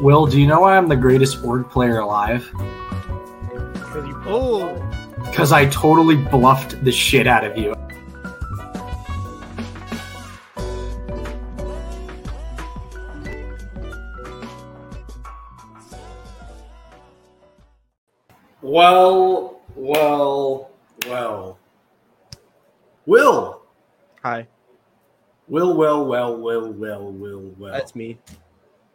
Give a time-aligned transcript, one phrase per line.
[0.00, 2.48] Will, do you know why I'm the greatest org player alive?
[2.52, 4.76] Because you oh
[5.24, 7.74] Because I totally bluffed the shit out of you.
[18.62, 20.70] Well, well,
[21.08, 21.58] well.
[23.04, 23.62] Will.
[24.22, 24.46] hi,
[25.48, 27.72] Will, well, well, will, well, will, well.
[27.72, 28.18] that's me.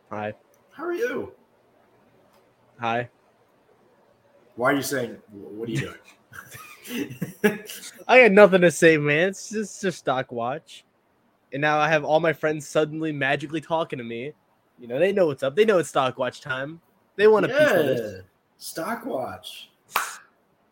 [0.09, 0.33] Hi,
[0.83, 1.31] How are you?
[2.77, 3.09] hi.
[4.57, 5.93] Why are you saying, what are you
[6.89, 7.15] doing?
[8.09, 9.29] I had nothing to say, man.
[9.29, 10.83] It's just just stock watch,
[11.53, 14.33] and now I have all my friends suddenly magically talking to me.
[14.77, 15.55] You know, they know what's up.
[15.55, 16.81] They know it's stock watch time.
[17.15, 18.23] They want a piece of this.
[18.57, 19.69] Stock watch.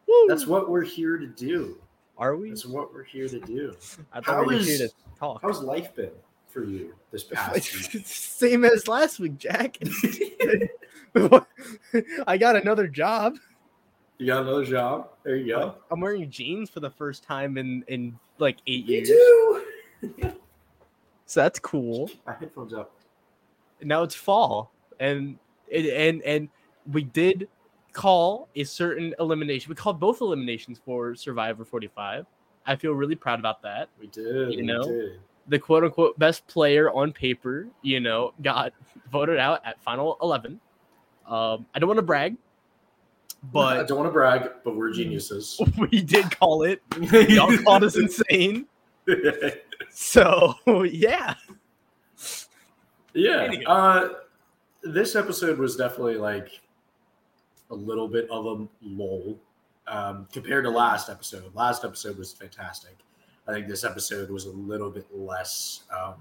[0.09, 0.25] Woo!
[0.27, 1.81] That's what we're here to do.
[2.17, 2.49] Are we?
[2.49, 3.77] That's what we're here to do.
[4.11, 5.41] I how we were is- here to talk.
[5.41, 6.11] How's life been
[6.51, 8.05] for you this past week?
[8.05, 9.77] Same as last week, Jack.
[12.27, 13.35] I got another job.
[14.17, 15.09] You got another job?
[15.23, 15.75] There you go.
[15.89, 19.07] I'm wearing jeans for the first time in in like eight Me years.
[19.09, 19.63] too.
[21.25, 22.09] So that's cool.
[22.27, 22.91] My headphones up.
[23.81, 25.37] now it's fall and
[25.73, 26.49] and and, and
[26.91, 27.47] we did
[27.93, 32.25] call a certain elimination we called both eliminations for survivor 45
[32.65, 34.53] i feel really proud about that We did.
[34.53, 34.81] You know?
[34.83, 35.19] did.
[35.47, 38.73] The quote unquote best player on paper you know got
[39.11, 40.59] voted out at final 11
[41.27, 42.35] um i don't want to brag
[43.51, 45.59] but I don't want to brag, but we're geniuses.
[45.79, 46.79] we did call it
[47.29, 48.67] y'all called us insane
[49.89, 51.33] so yeah
[53.13, 53.51] Yeah.
[53.67, 54.09] Uh,
[54.83, 56.61] this episode was definitely like
[57.69, 59.37] a little bit of a lull
[59.87, 61.53] um, compared to last episode.
[61.55, 62.97] Last episode was fantastic.
[63.47, 66.15] I think this episode was a little bit less um,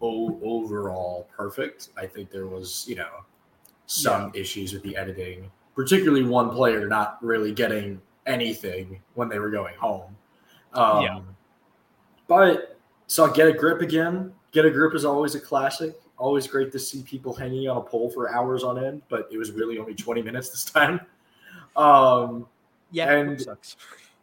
[0.00, 1.88] o- overall perfect.
[1.96, 3.24] I think there was, you know,
[3.86, 9.50] some issues with the editing, particularly one player not really getting anything when they were
[9.50, 10.16] going home.
[10.74, 11.20] Um, Yeah.
[12.28, 12.78] But
[13.08, 14.32] saw Get a Grip again.
[14.52, 16.00] Get a Grip is always a classic.
[16.16, 19.38] Always great to see people hanging on a pole for hours on end, but it
[19.38, 21.00] was really only 20 minutes this time.
[21.76, 22.46] Um,
[22.92, 23.76] yeah And- sucks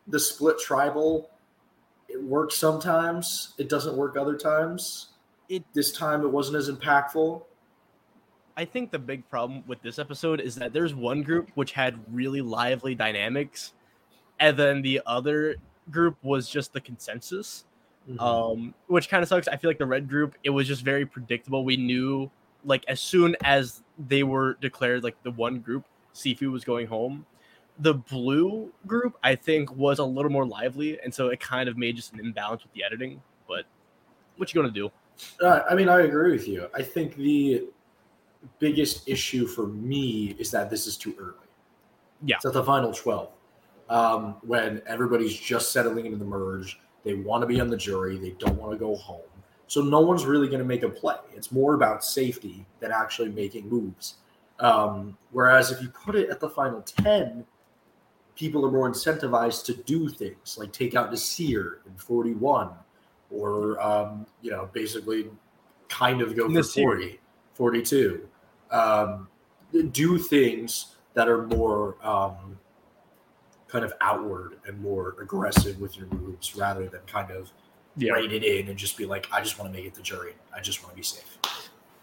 [0.07, 1.29] the split tribal,
[2.09, 3.53] it works sometimes.
[3.57, 5.07] It doesn't work other times.
[5.49, 7.43] It- this time it wasn't as impactful.
[8.55, 11.99] I think the big problem with this episode is that there's one group which had
[12.11, 13.73] really lively dynamics,
[14.39, 15.57] and then the other
[15.91, 17.65] group was just the consensus,
[18.09, 18.19] Mm-hmm.
[18.21, 19.49] um, which kind of sucks.
[19.49, 21.65] I feel like the red group, it was just very predictable.
[21.65, 22.31] We knew,
[22.63, 25.83] like, as soon as they were declared, like, the one group,
[26.15, 27.25] Sifu was going home.
[27.79, 31.77] The blue group, I think, was a little more lively, and so it kind of
[31.77, 33.21] made just an imbalance with the editing.
[33.47, 33.65] But
[34.37, 34.91] what you gonna do?
[35.41, 36.67] Uh, I mean, I agree with you.
[36.73, 37.65] I think the
[38.59, 41.33] biggest issue for me is that this is too early.
[42.23, 42.37] Yeah.
[42.37, 43.29] It's at the final 12
[43.89, 46.79] um, when everybody's just settling into the merge.
[47.03, 49.21] They want to be on the jury, they don't want to go home.
[49.67, 51.17] So no one's really going to make a play.
[51.35, 54.15] It's more about safety than actually making moves.
[54.59, 57.45] Um, whereas if you put it at the final 10,
[58.37, 62.69] people are more incentivized to do things like take out Nasir in 41
[63.31, 65.27] or, um, you know, basically
[65.89, 66.81] kind of go for Nasir.
[66.83, 67.19] 40,
[67.55, 68.29] 42.
[68.71, 69.27] Um,
[69.91, 72.57] do things that are more um,
[73.67, 77.51] kind of outward and more aggressive with your moves rather than kind of
[77.99, 80.35] write it in and just be like, I just want to make it the jury.
[80.55, 81.37] I just want to be safe.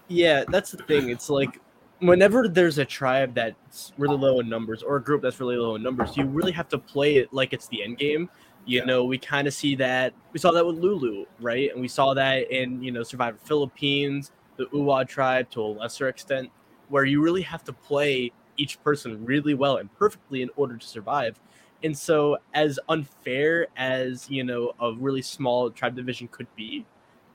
[0.08, 1.08] Yeah, that's the thing.
[1.08, 1.60] It's like
[2.00, 5.74] whenever there's a tribe that's really low in numbers or a group that's really low
[5.74, 8.28] in numbers, you really have to play it like it's the end game.
[8.66, 8.86] You Yeah.
[8.86, 10.14] know, we kind of see that.
[10.32, 11.70] We saw that with Lulu, right?
[11.72, 16.08] And we saw that in you know Survivor Philippines, the Uwa tribe to a lesser
[16.08, 16.50] extent,
[16.88, 20.86] where you really have to play each person really well and perfectly in order to
[20.86, 21.38] survive.
[21.82, 26.86] And so, as unfair as you know a really small tribe division could be,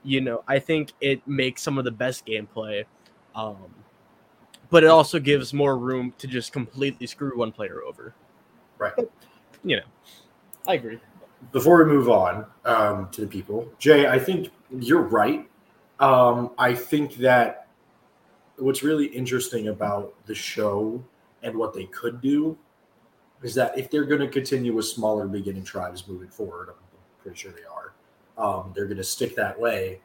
[0.02, 2.84] you know, I think it makes some of the best gameplay.
[3.34, 3.72] Um,
[4.70, 8.14] but it also gives more room to just completely screw one player over.
[8.78, 8.94] Right.
[9.62, 9.82] You know,
[10.66, 10.98] I agree.
[11.52, 15.48] Before we move on um, to the people, Jay, I think you're right.
[15.98, 17.66] Um, I think that
[18.56, 21.02] what's really interesting about the show
[21.42, 22.56] and what they could do
[23.42, 26.74] is that if they're going to continue with smaller beginning tribes moving forward, I'm
[27.22, 27.92] pretty sure they are,
[28.36, 30.00] um, they're going to stick that way.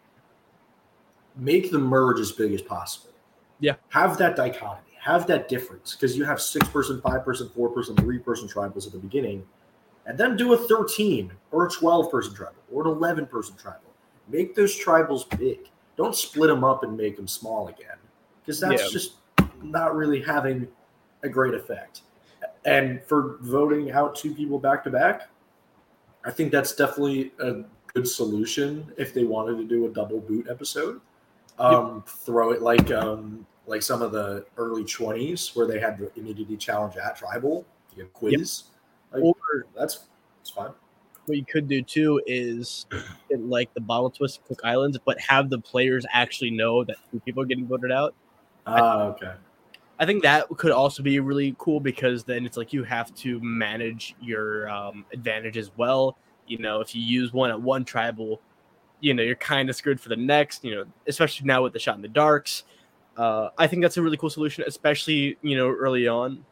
[1.36, 3.12] Make the merge as big as possible.
[3.60, 3.76] Yeah.
[3.90, 7.96] Have that dichotomy, have that difference because you have six person, five person, four person,
[7.96, 9.46] three person tribals at the beginning,
[10.06, 13.80] and then do a 13 or a 12 person tribal or an 11 person tribal.
[14.28, 15.70] Make those tribals big.
[15.98, 17.98] Don't split them up and make them small again.
[18.42, 18.90] because that's Yeah.
[18.92, 19.14] just
[19.64, 20.68] not really having
[21.24, 22.02] a great effect.
[22.66, 25.30] And for voting out two people back to back,
[26.24, 27.64] I think that's definitely a
[27.94, 31.02] good solution if they wanted to do a double boot episode.
[31.58, 36.12] Um, Throw it like um, like some of the early twenties where they had the
[36.18, 37.66] immunity challenge at tribal,
[37.96, 38.64] you quiz.
[39.14, 39.36] Like, Or
[39.76, 40.08] that's
[40.40, 40.72] that's fine.
[41.26, 42.86] what you could do too is
[43.32, 47.42] like the bottle twist Cook Islands, but have the players actually know that two people
[47.42, 48.14] are getting voted out.
[48.68, 49.34] Ah, okay.
[49.98, 53.40] I think that could also be really cool because then it's like you have to
[53.40, 56.18] manage your um, advantage as well.
[56.48, 58.42] You know, if you use one at one tribal,
[59.00, 60.64] you know you're kind of screwed for the next.
[60.64, 62.64] You know, especially now with the shot in the darks.
[63.18, 66.44] Uh, I think that's a really cool solution, especially you know early on.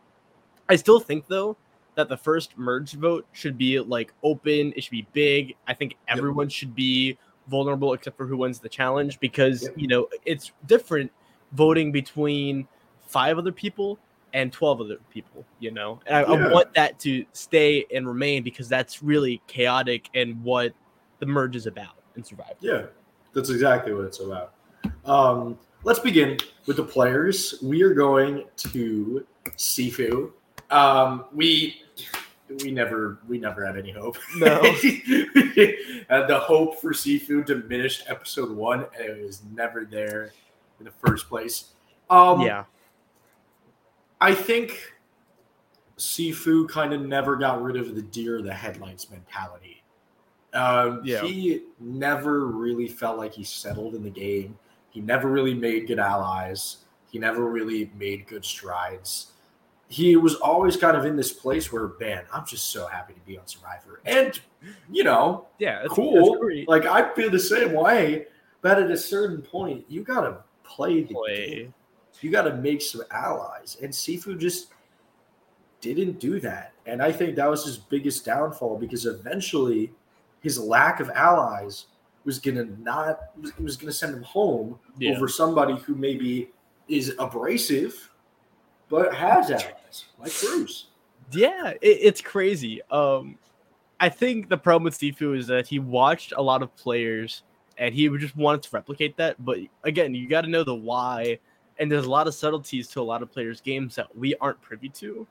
[0.69, 1.57] I still think though
[1.95, 4.73] that the first merge vote should be like open.
[4.75, 5.55] It should be big.
[5.67, 7.17] I think everyone should be
[7.49, 9.73] vulnerable except for who wins the challenge because Yep.
[9.75, 11.11] you know it's different
[11.51, 12.65] voting between
[13.05, 13.99] five other people
[14.33, 16.47] and 12 other people you know and I, Yeah.
[16.47, 20.73] I want that to stay and remain because that's really chaotic and what
[21.19, 22.83] the merge is about in survivor Yeah,
[23.33, 24.53] that's exactly what it's about.
[25.05, 27.55] Um, let's begin with the players.
[27.61, 29.25] We are going to
[29.57, 30.31] Sifu.
[30.69, 31.81] Um, we
[32.63, 34.17] we never we never had any hope.
[34.37, 34.61] No.
[36.09, 40.31] Uh, the hope for Sifu diminished episode one, and it was never there
[40.79, 41.69] in the first place.
[42.09, 42.65] Um, yeah
[44.23, 44.93] I think
[45.97, 49.82] Sifu kind of never got rid of the deer the headlights mentality.
[50.53, 51.21] Um, Yeah.
[51.21, 54.57] He never really felt like he settled in the game.
[54.89, 56.77] He never really made good allies.
[57.11, 59.31] He never really made good strides.
[59.87, 63.19] He was always kind of in this place where, man, I'm just so happy to
[63.21, 64.01] be on Survivor.
[64.05, 64.39] And,
[64.91, 66.39] you know, yeah that's, cool.
[66.39, 66.67] that's.
[66.67, 68.27] Like, I feel the same way.
[68.61, 71.73] But at a certain point, you got to play the game
[72.23, 73.77] you got to make some allies.
[73.81, 74.69] And Sifu just
[75.81, 76.73] didn't do that.
[76.85, 79.93] And I think that was his biggest downfall because eventually
[80.43, 81.87] his lack of allies
[82.25, 85.95] was going to not, was, was going to send him home yeah over somebody who
[85.95, 86.51] maybe
[86.87, 88.11] is abrasive
[88.89, 90.87] but has allies, like Bruce.
[91.31, 92.81] Yeah, it, it's crazy.
[92.91, 93.39] Um,
[93.99, 97.43] I think the problem with Sifu is that he watched a lot of players
[97.77, 99.43] and he just wanted to replicate that.
[99.43, 101.39] But again, you got to know the why,
[101.79, 104.61] and there's a lot of subtleties to a lot of players' games that we aren't
[104.61, 105.25] privy to.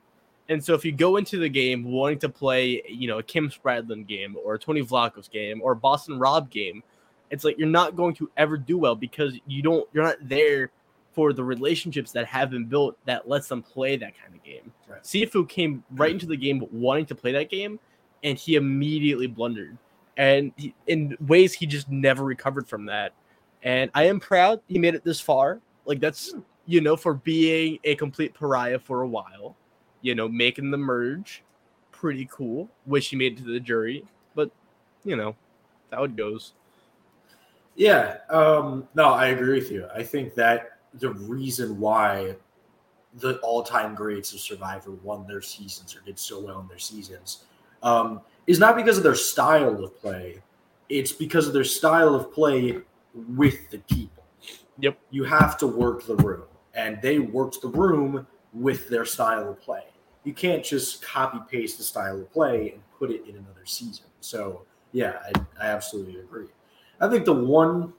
[0.49, 3.49] And so, if you go into the game wanting to play, you know, a Kim
[3.49, 6.83] Spradlin game or a Tony Vlachos game or a Boston Rob game,
[7.31, 10.71] it's like you're not going to ever do well because you don't, you're not there
[11.13, 14.73] for the relationships that have been built that lets them play that kind of game.
[14.89, 15.03] Right.
[15.03, 17.79] Sifu came right into the game wanting to play that game,
[18.23, 19.77] and he immediately blundered,
[20.17, 23.13] and he, in ways he just never recovered from that.
[23.63, 25.61] And I am proud he made it this far.
[25.85, 26.41] Like that's hmm.
[26.67, 29.57] you know for being a complete pariah for a while,
[30.03, 31.43] you know, making the merge,
[31.91, 32.69] pretty cool.
[32.87, 34.05] Wish he made it to the jury,
[34.35, 34.51] but
[35.05, 35.35] you know,
[35.91, 36.53] that how it goes.
[37.75, 39.89] Yeah, um, no, I agree with you.
[39.95, 42.37] I think that the reason why
[43.15, 47.45] the all-time greats of Survivor won their seasons or did so well in their seasons
[47.83, 50.43] um, is not because of their style of play.
[50.89, 52.79] It's because of their style of play
[53.15, 54.25] with the people.
[54.79, 54.99] Yep.
[55.11, 59.61] You have to work the room, and they worked the room with their style of
[59.61, 59.85] play.
[60.25, 64.07] You can't just copy paste the style of play and put it in another season.
[64.21, 64.63] So,
[64.93, 66.47] yeah, I, I absolutely agree.
[67.01, 67.93] I think the one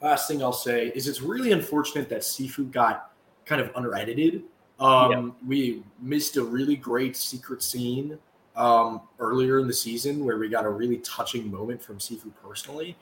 [0.00, 3.12] last thing I'll say is it's really unfortunate that Sifu got
[3.44, 4.44] kind of unedited.
[4.80, 8.18] Um, We missed a really great secret scene
[8.56, 12.96] um, earlier in the season where we got a really touching moment from Sifu personally.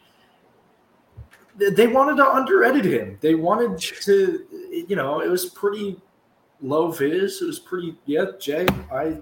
[1.57, 3.19] They- They wanted to under-edit him.
[3.21, 4.47] They wanted to,
[4.89, 6.01] you know, it was pretty
[6.61, 7.43] low vis.
[7.43, 9.19] It was pretty, yeah, Jay, I,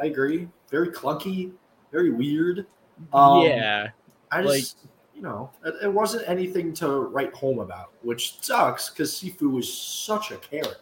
[0.00, 0.48] I agree.
[0.70, 1.52] Very clunky,
[1.92, 2.66] very weird.
[3.12, 3.88] Um, yeah,
[4.30, 8.90] I Like- just, you know, it, it wasn't anything to write home about, which sucks
[8.90, 10.80] because Sifu was such a character.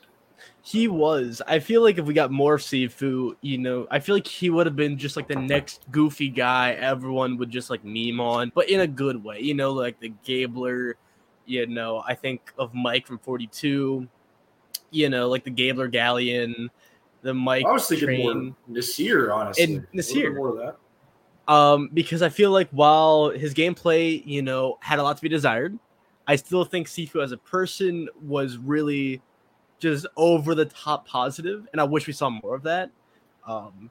[0.62, 1.43] He was.
[1.47, 4.49] I feel like if we got more of Sifu, you know, I feel like he
[4.49, 8.50] would have been just like the next goofy guy everyone would just like meme on,
[8.55, 9.41] but in a good way.
[9.41, 10.97] You know, like the Gabler,
[11.45, 14.09] you know, I think of Mike from 42,
[14.94, 16.70] you know, like the Gabler Galleon,
[17.22, 18.44] the Mike I was thinking train.
[18.44, 19.64] more Nasir, honestly.
[19.64, 20.34] And A little bit Nasir.
[20.34, 21.52] more of that.
[21.52, 25.28] Um, because I feel like while his gameplay, you know, had a lot to be
[25.28, 25.78] desired,
[26.26, 29.20] I still think Sifu as a person was really
[29.78, 32.90] just over the top positive, and I wish we saw more of that.
[33.46, 33.90] Um,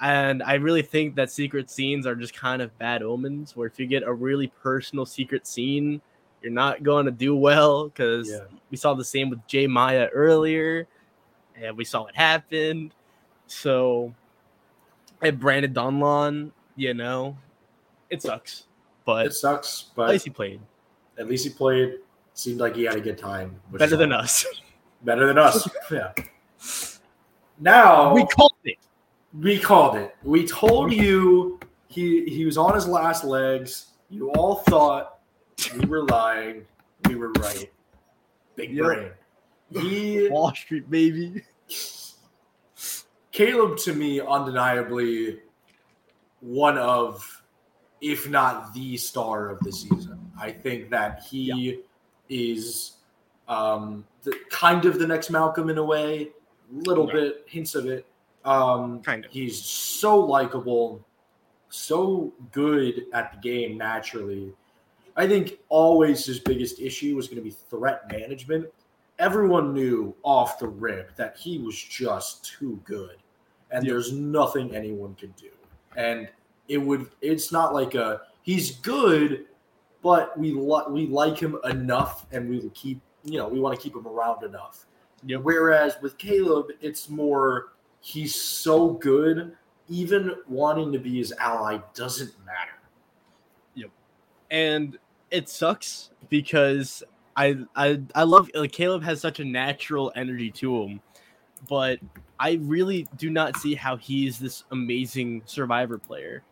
[0.00, 3.56] and I really think that secret scenes are just kind of bad omens.
[3.56, 6.00] Where if you get a really personal secret scene,
[6.42, 8.40] you're not going to do well because Yeah.
[8.70, 9.66] we saw the same with J.
[9.66, 10.86] Maya earlier,
[11.56, 12.94] and we saw what happened.
[13.46, 14.14] So,
[15.20, 17.36] and Brandon Donlon, you know,
[18.10, 18.64] it sucks,
[19.04, 20.60] but It sucks, But at least he played
[21.18, 21.98] at least he played.
[22.34, 23.60] Seemed like he had a good time.
[23.72, 24.46] better than us.
[25.04, 25.68] Better than us.
[25.90, 26.12] yeah.
[27.58, 28.78] Now we called it.
[29.38, 30.14] We called it.
[30.22, 33.88] We told you he he was on his last legs.
[34.10, 35.18] You all thought
[35.78, 36.66] we were lying.
[37.08, 37.70] We were right.
[38.56, 38.84] Big Yep.
[38.84, 39.10] brain.
[39.70, 41.42] He Wall Street, baby.
[43.32, 45.40] Kaleb to me undeniably
[46.40, 47.26] one of
[48.00, 50.18] if not the star of the season.
[50.38, 51.80] I think that he
[52.28, 52.96] is
[53.48, 56.30] um the, kind of the next Malcolm in a way,
[56.70, 57.12] little Yeah.
[57.14, 58.06] bit hints of it.
[58.44, 59.30] Um Kind of.
[59.30, 61.04] he's so likable,
[61.70, 64.52] so good at the game naturally.
[65.16, 68.66] I think always his biggest issue was going to be threat management.
[69.18, 73.16] Everyone knew off the rip that he was just too good,
[73.70, 73.92] and Yeah.
[73.92, 75.50] there's nothing anyone could do.
[75.96, 76.28] And
[76.68, 77.10] it would.
[77.20, 79.46] It's not like a he's good,
[80.02, 83.00] but we li- we like him enough, and we will keep.
[83.24, 84.86] You know, we want to keep him around enough.
[85.24, 85.42] Yep.
[85.42, 89.56] Whereas with Kaleb, it's more he's so good,
[89.88, 92.72] even wanting to be his ally doesn't matter.
[94.52, 94.98] And
[95.32, 97.02] it sucks because
[97.36, 101.00] I I I love like Kaleb has such a natural energy to him,
[101.68, 101.98] but
[102.38, 106.42] I really do not see how he's this amazing survivor player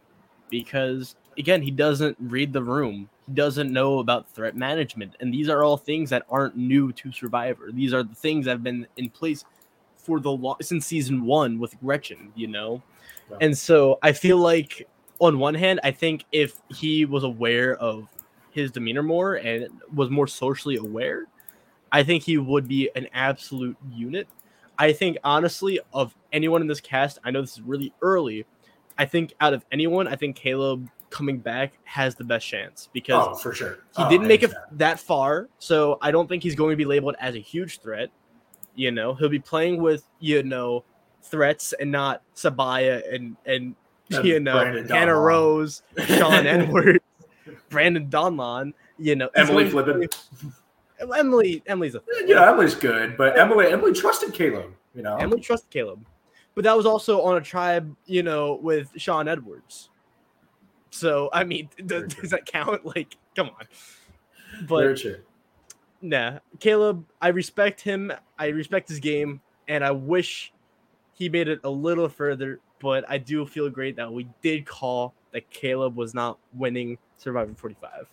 [0.48, 3.08] because again he doesn't read the room.
[3.28, 7.12] He doesn't know about threat management and these are all things that aren't new to
[7.12, 7.70] survivor.
[7.70, 9.44] These are the things that have been in place
[9.98, 12.82] for the long since season one with gretchen you know?
[13.30, 13.36] Yeah.
[13.42, 14.88] and so i feel like
[15.20, 18.06] on one hand i think if he was aware of
[18.50, 21.26] his demeanor more and was more socially aware
[21.92, 24.26] i think he would be an absolute unit
[24.78, 28.44] i think honestly of anyone in this cast i know this is really early
[28.98, 33.26] i think out of anyone i think kaleb coming back has the best chance because
[33.30, 33.78] Oh, for sure.
[33.96, 36.70] he Oh, didn't make oh, it hands that far, so I don't think he's going
[36.70, 38.10] to be labeled as a huge threat.
[38.76, 40.84] You know, he'll be playing with you know
[41.24, 43.74] threats and not Sabiyah and and
[44.24, 45.24] You know Brandon Hannah Donlon.
[45.24, 46.98] Rose, Sean Edwards,
[47.68, 48.72] Brandon Donlon.
[48.98, 50.08] You know, Emily Flippen.
[51.16, 54.72] Emily, Emily's a You know, Emily's good, but Emily Emily trusted Kaleb.
[54.94, 56.00] You know, Emily trusted Kaleb,
[56.54, 59.90] but that was also on a tribe, you know, with Sean Edwards.
[60.90, 62.84] So I mean, does, does that count?
[62.84, 63.66] Like, come on.
[64.68, 65.00] But
[66.02, 68.12] nah, Kaleb, I respect him.
[68.38, 70.52] I respect his game, and I wish
[71.12, 72.60] he made it a little further.
[72.80, 77.54] But I do feel great that we did call that Kaleb was not winning Survivor
[77.54, 78.10] 45.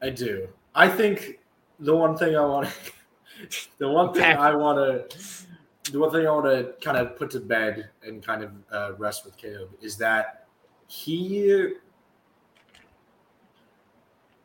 [0.00, 0.48] I do.
[0.74, 1.40] I think
[1.80, 2.68] the one thing I want,
[3.78, 7.30] the one thing I want to, the one thing I want to kind of put
[7.32, 10.46] to bed and kind of uh, rest with Kaleb is that
[10.86, 11.72] he,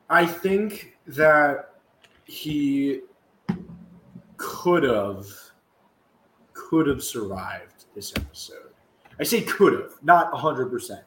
[0.10, 1.76] I think that
[2.26, 3.02] he
[4.38, 5.26] could have,
[6.54, 8.69] could have survived this episode.
[9.20, 11.02] I say could have, not hundred percent.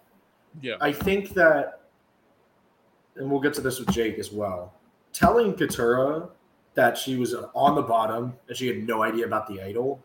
[0.60, 0.74] Yeah.
[0.80, 1.80] I think that,
[3.16, 4.74] and we'll get to this with Jake as well.
[5.12, 6.28] Telling Katurah
[6.74, 10.02] that she was on the bottom and she had no idea about the idol,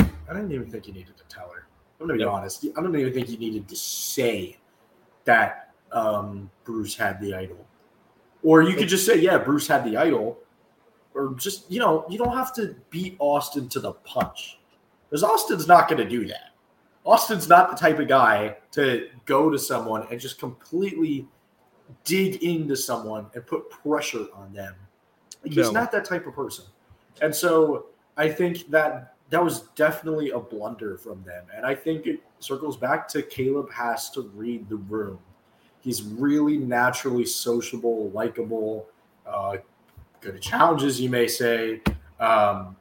[0.00, 1.66] I didn't even think you needed to tell her.
[2.00, 2.30] I'm gonna be No.
[2.30, 2.64] honest.
[2.76, 4.58] I don't even think you needed to say
[5.24, 7.66] that um, Bruce had the idol,
[8.42, 10.38] or you could just say, "Yeah, Bruce had the idol,"
[11.14, 14.58] or just you know, you don't have to beat Austin to the punch
[15.08, 16.50] because Austin's not going to do that.
[17.04, 21.28] Austin's not the type of guy to go to someone and just completely
[22.04, 24.74] dig into someone and put pressure on them.
[25.44, 25.70] He's No.
[25.70, 26.64] not that type of person.
[27.20, 31.44] And so I think that that was definitely a blunder from them.
[31.54, 35.18] And I think it circles back to Kaleb has to read the room.
[35.80, 38.86] He's really naturally sociable, likable,
[39.26, 39.58] uh,
[40.20, 41.82] good at challenges, you may say.
[42.20, 42.76] Um,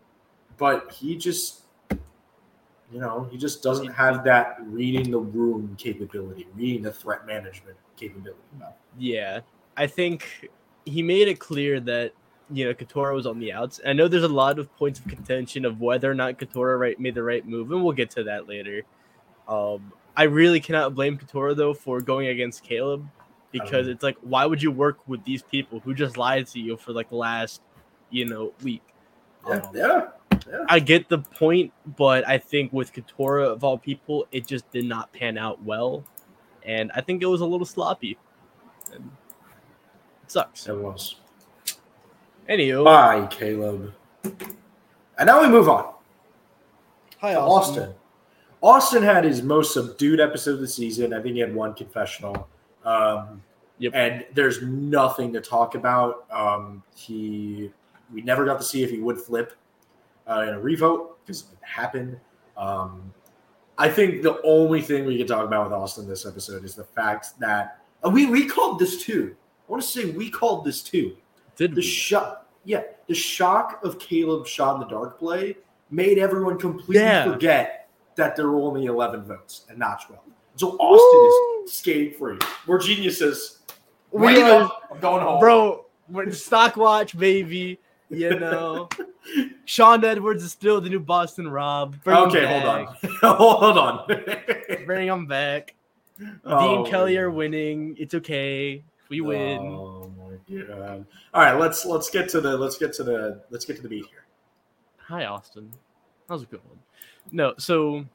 [0.57, 1.62] but he just
[2.93, 7.77] you know, he just doesn't have that reading the room capability, reading the threat management
[7.97, 8.39] capability.
[8.97, 9.41] Yeah,
[9.75, 10.49] I think
[10.85, 12.13] he made it clear that
[12.49, 13.79] you know Katurah was on the outs.
[13.85, 16.99] I know there's a lot of points of contention of whether or not Katurah right
[16.99, 18.83] made the right move, and we'll get to that later.
[19.47, 23.09] Um, I really cannot blame Katurah though for going against Kaleb
[23.51, 26.59] because Um, it's like, why would you work with these people who just lied to
[26.59, 27.61] you for like the last,
[28.09, 28.83] you know, week?
[29.47, 30.07] Yeah, Um, yeah.
[30.69, 34.85] I get the point, but I think with Katurah of all people, it just did
[34.85, 36.03] not pan out well,
[36.63, 38.17] and I think it was a little sloppy.
[38.93, 39.11] And
[40.23, 40.67] it sucks.
[40.67, 41.15] It was.
[42.49, 43.91] Anywho, Bye, Kaleb.
[45.17, 45.93] And now we move on.
[47.19, 47.93] hi to Austin.
[48.61, 51.13] Austin had his most subdued episode of the season.
[51.13, 52.47] I think he had one confessional.
[52.85, 53.41] Um,
[53.79, 53.91] Yep.
[53.95, 56.25] And there's nothing to talk about.
[56.31, 57.71] Um, he,
[58.13, 59.53] we never got to see if he would flip
[60.27, 62.19] uh, in a revote because it happened.
[62.57, 63.13] Um,
[63.77, 66.83] I think the only thing we can talk about with Austin this episode is the
[66.83, 69.35] fact that uh, we we called this too.
[69.67, 71.15] I want to say we called this too.
[71.55, 71.81] Did The we?
[71.81, 75.57] shock, yeah, the shock of Kaleb's shot in the dark play
[75.89, 77.23] made everyone completely Yeah.
[77.31, 80.21] forget that there were only 11 votes and not 12.
[80.55, 82.37] So Austin is skating free.
[82.67, 83.59] We're geniuses.
[84.11, 84.69] We're.
[84.91, 85.39] I'm going home.
[85.39, 85.85] bro.
[86.31, 87.79] Stock watch, baby.
[88.13, 88.89] You know,
[89.65, 92.01] Sean Edwards is still the new Boston Rob.
[92.03, 92.95] Bring Okay, hold on.
[93.37, 94.07] hold on.
[94.85, 95.75] Bring him back.
[96.45, 97.95] Oh, Dean Kellie are winning.
[97.97, 98.83] It's okay.
[99.09, 99.59] We win.
[99.59, 101.05] Oh my god.
[101.33, 103.89] All right, let's let's get to the let's get to the let's get to the
[103.89, 104.25] beat here.
[105.07, 105.69] Hi, Austin.
[106.27, 106.79] That was a good one.
[107.31, 108.05] No, so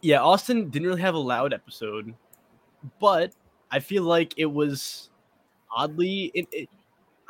[0.00, 2.14] yeah, Austin didn't really have a loud episode,
[3.00, 3.32] but
[3.70, 5.10] I feel like it was
[5.74, 6.30] oddly.
[6.34, 6.68] It, it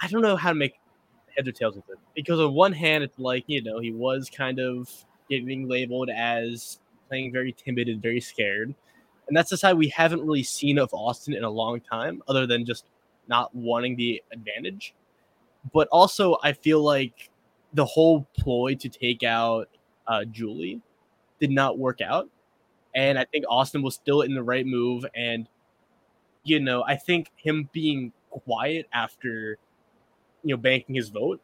[0.00, 0.77] I don't know how to make
[1.38, 4.28] heads or tails with it because on one hand, it's like you know he was
[4.28, 4.90] kind of
[5.30, 8.75] getting labeled as playing very timid and very scared,
[9.28, 12.47] and that's the side we haven't really seen of Austin in a long time, other
[12.47, 12.85] than just
[13.28, 14.95] not wanting the advantage.
[15.73, 17.30] But also, I feel like
[17.73, 19.68] the whole ploy to take out
[20.07, 20.80] uh, Julie
[21.40, 22.28] did not work out.
[22.95, 25.04] And I think Austin was still in the right move.
[25.14, 25.49] And,
[26.42, 29.59] you know, I think him being quiet after,
[30.45, 31.40] you know, banking his vote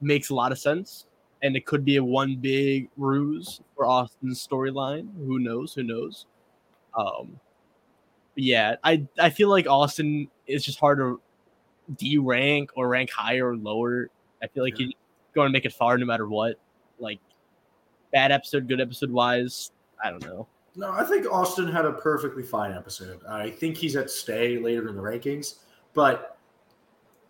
[0.00, 1.06] makes a lot of sense.
[1.42, 5.08] And it could be a one big ruse for Austin's storyline.
[5.26, 5.72] Who knows?
[5.72, 6.26] Who knows?
[6.94, 7.40] Um,
[8.34, 11.20] yeah, I, I feel like Austin is just hard to
[11.96, 14.10] D rank or rank higher or lower.
[14.42, 14.86] I feel like Yeah.
[14.86, 14.94] he's
[15.34, 16.56] going to make it far no matter what.
[16.98, 17.20] Like
[18.12, 19.72] bad episode, good episode wise.
[20.04, 20.46] I don't know.
[20.76, 23.20] No, I think Austin had a perfectly fine episode.
[23.28, 25.60] I think he's at stay later in the rankings.
[25.94, 26.38] But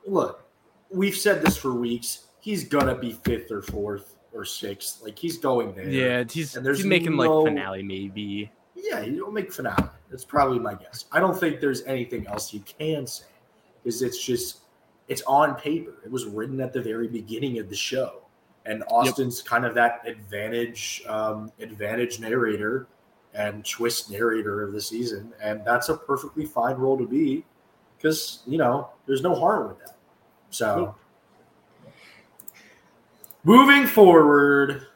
[0.07, 0.45] look,
[0.91, 2.27] we've said this for weeks.
[2.41, 5.03] He's gonna be fifth or fourth or sixth.
[5.03, 5.89] Like he's going there.
[5.89, 8.51] Yeah, he's And there's he's making no- like finale maybe.
[8.75, 9.91] Yeah, you don't make finale.
[10.11, 11.05] That's probably my guess.
[11.13, 13.27] I don't think there's anything else you can say
[13.83, 14.61] because it's just
[15.09, 15.95] it's on paper.
[16.05, 18.23] It was written at the very beginning of the show,
[18.65, 22.87] and Austin's kind of that advantage um, advantage narrator
[23.35, 27.45] and twist narrator of the season, and that's a perfectly fine role to be
[27.97, 29.97] because you know there's no harm with that.
[30.51, 30.95] So.
[33.45, 34.87] Moving forward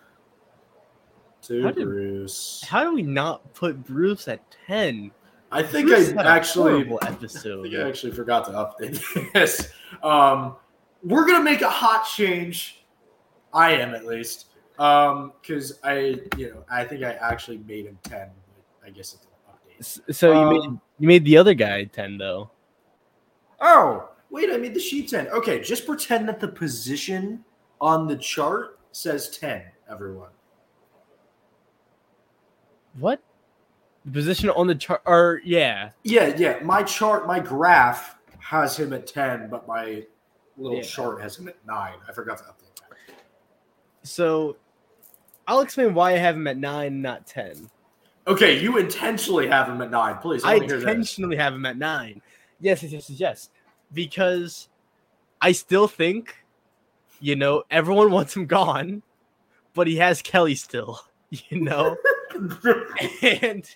[1.43, 2.63] to How did- Bruce.
[2.69, 5.11] How do we not put Bruce at ten?
[5.51, 7.63] I think Bruce I had a actually horrible I episode.
[7.63, 9.71] think I actually forgot to update this.
[10.03, 10.57] Um,
[11.03, 12.85] we're gonna make a hot change.
[13.53, 14.47] I am at least.
[14.79, 18.29] Um, because I, you know, I think I actually made him ten.
[18.85, 19.81] I guess it's an update.
[19.81, 22.51] S- So you Um, made you made the other guy ten though.
[23.61, 24.51] Oh, wait!
[24.51, 25.29] I made the sheet ten.
[25.29, 27.45] Okay, just pretend that the position
[27.81, 29.63] on the chart says ten.
[29.89, 30.31] Everyone.
[32.99, 33.21] What?
[34.05, 35.91] The position on the chart or yeah.
[36.03, 36.59] Yeah, yeah.
[36.63, 40.05] My chart, my graph has him at ten, but my
[40.57, 40.83] little Yeah.
[40.83, 41.95] chart has him at nine.
[42.09, 43.15] I forgot to update that.
[44.03, 44.57] So
[45.47, 47.71] I'll explain why I have him at nine, not ten.
[48.27, 50.17] Okay, you intentionally have him at nine.
[50.19, 50.83] Please, I, I hear this.
[50.83, 52.21] intentionally have him at nine.
[52.61, 53.51] Yes, yes, yes, yes, yes.
[53.93, 54.69] Because
[55.41, 56.35] I still think,
[57.21, 59.03] you know, everyone wants him gone,
[59.75, 61.97] but he has Kellie still, you know?
[63.23, 63.69] and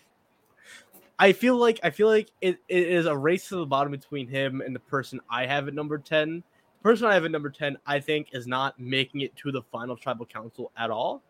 [1.18, 4.29] I feel like I feel like it, it is a race to the bottom between
[4.29, 6.42] him and the person I have at number 10.
[6.79, 9.62] The person I have at number 10, I think, is not making it to the
[9.62, 11.23] final tribal council at all.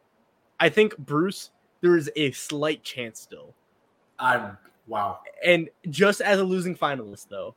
[0.61, 3.55] I think Bruce, there is a slight chance still
[4.19, 5.21] I'm wow.
[5.45, 7.55] and just as a losing finalist though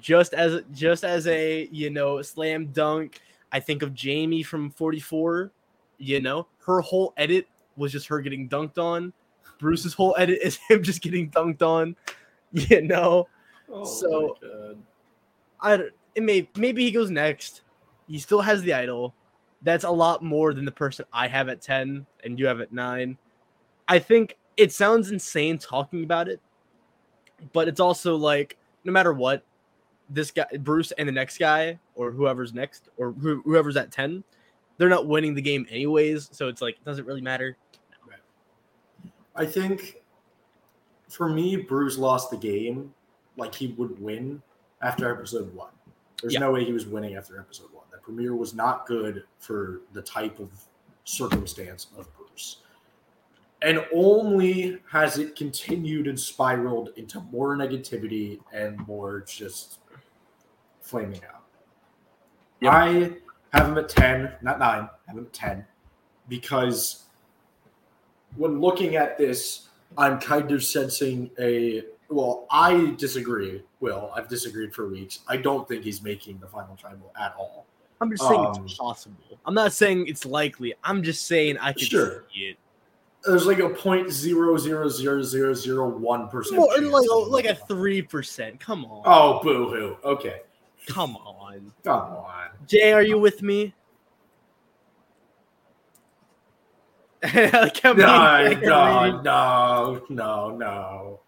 [0.00, 3.20] just as just as a you know slam dunk
[3.52, 5.50] i think of jamie from 44
[5.98, 9.12] you know her whole edit was just her getting dunked on.
[9.58, 11.96] Bruce's whole edit is him just getting dunked on
[12.52, 13.28] you know?
[13.72, 14.36] Oh So-
[15.60, 17.62] i don't- it may maybe he goes next.
[18.08, 19.14] He still has the idol.
[19.62, 22.72] That's a lot more than the person i have at 10 and you have at
[22.72, 23.16] 9
[23.88, 26.40] i think it sounds insane talking about it
[27.52, 29.44] but it's also like no matter what
[30.10, 34.22] this guy bruce and the next guy or whoever's next or who, whoever's at 10
[34.76, 37.56] they're not winning the game anyways so it's like it doesn't really matter
[39.36, 39.96] I think
[41.08, 42.92] for me, Bruce lost the game
[43.36, 44.42] like he would win
[44.82, 45.72] after episode one.
[46.20, 46.40] There's Yeah.
[46.40, 47.84] no way he was winning after episode one.
[47.90, 50.50] That premiere was not good for the type of
[51.04, 52.62] circumstance of Bruce.
[53.62, 59.80] And only has it continued and spiraled into more negativity and more just
[60.90, 61.42] flaming out.
[62.60, 62.72] Yep.
[62.72, 63.12] I
[63.56, 65.64] have him at 10, not 9, I have him at 10
[66.28, 67.04] because
[68.36, 73.62] when looking at this, I'm kind of sensing a well, I disagree.
[73.78, 75.20] Will I've disagreed for weeks.
[75.28, 77.66] I don't think he's making the final tribal at all.
[78.00, 79.16] I'm just saying Um, it's possible.
[79.46, 80.74] I'm not saying it's likely.
[80.82, 82.24] I'm just saying I could Sure.
[82.34, 82.56] see it.
[83.24, 86.60] There's like a point zero zero zero zero zero one percent.
[86.60, 88.58] Well, and like like a three percent.
[88.58, 89.96] Come on, Oh, boo hoo.
[90.04, 90.40] Okay,
[90.86, 91.72] come on.
[91.84, 92.48] come on.
[92.66, 93.74] Jay, are you with me?
[97.34, 101.20] like No, many- no, no, no, no.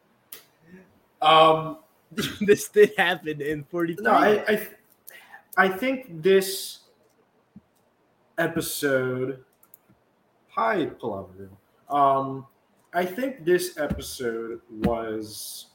[1.21, 1.79] Um,
[2.41, 4.03] this did happen in 43.
[4.05, 4.69] no, I, I,
[5.57, 6.81] I think this
[8.39, 9.45] episode.
[10.49, 11.49] Hi, Palavru.
[11.89, 12.47] Um,
[12.95, 15.67] I think this episode was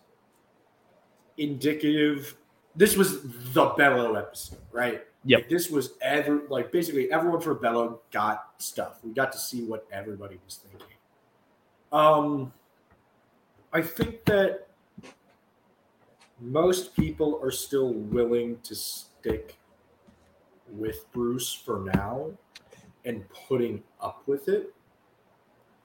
[1.37, 2.35] indicative.
[2.77, 5.03] This was the Belo episode, right?
[5.25, 5.39] Yep.
[5.39, 8.99] Like, this was ever like basically everyone for Belo got stuff.
[9.03, 10.95] We got to see what everybody was thinking.
[11.91, 12.53] Um,
[13.73, 14.67] I think that
[16.39, 19.57] most people are still willing to stick
[20.69, 22.31] with Bruce for now
[23.05, 24.73] and putting up with it.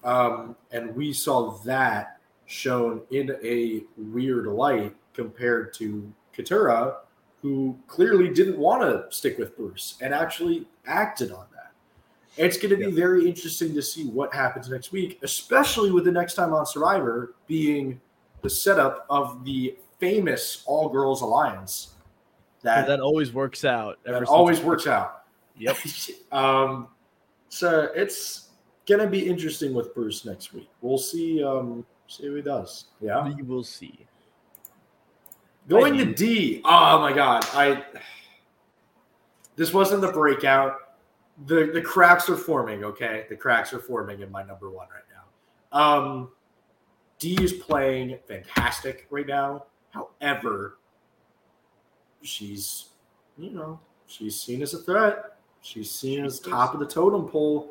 [0.05, 6.97] Um, and we saw that shown in a weird light compared to Katurah,
[7.41, 11.73] who clearly didn't want to stick with Bruce and actually acted on that.
[12.37, 16.13] It's going to be very interesting to see what happens next week, especially with the
[16.13, 18.01] next time on Survivor being
[18.41, 21.93] the setup of the famous all girls alliance
[22.63, 23.99] that, that always works out.
[24.05, 25.25] that always works out.
[25.59, 25.77] Yep.
[26.33, 26.89] um,
[27.49, 28.51] so it's
[28.87, 30.71] gonna be interesting with Bruce next week.
[30.81, 31.43] We'll see.
[31.43, 32.87] Um, see what he does.
[33.01, 33.29] Yeah.
[33.29, 34.07] We will see.
[35.69, 36.05] Going to.
[36.05, 36.61] D.
[36.65, 37.45] Oh my god.
[37.53, 37.85] I.
[39.57, 40.77] This wasn't the breakout.
[41.47, 42.85] The the cracks are forming.
[42.85, 45.79] Okay, the cracks are forming in my number one right now.
[45.79, 46.31] Um,
[47.19, 49.67] D is playing fantastic right now.
[49.91, 50.79] However,
[52.23, 52.91] she's
[53.39, 55.37] you know she's seen as a threat.
[55.63, 57.71] She's seen as top of the totem pole.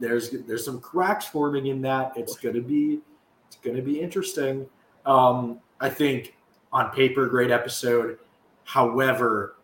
[0.00, 2.12] There's there's some cracks forming in that.
[2.16, 3.00] It's gonna be
[3.46, 4.66] it's gonna be interesting.
[5.06, 6.34] Um, I think
[6.74, 8.18] on paper, great episode.
[8.64, 9.56] However,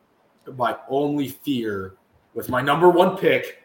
[0.56, 1.96] my only fear
[2.32, 3.64] with my number one pick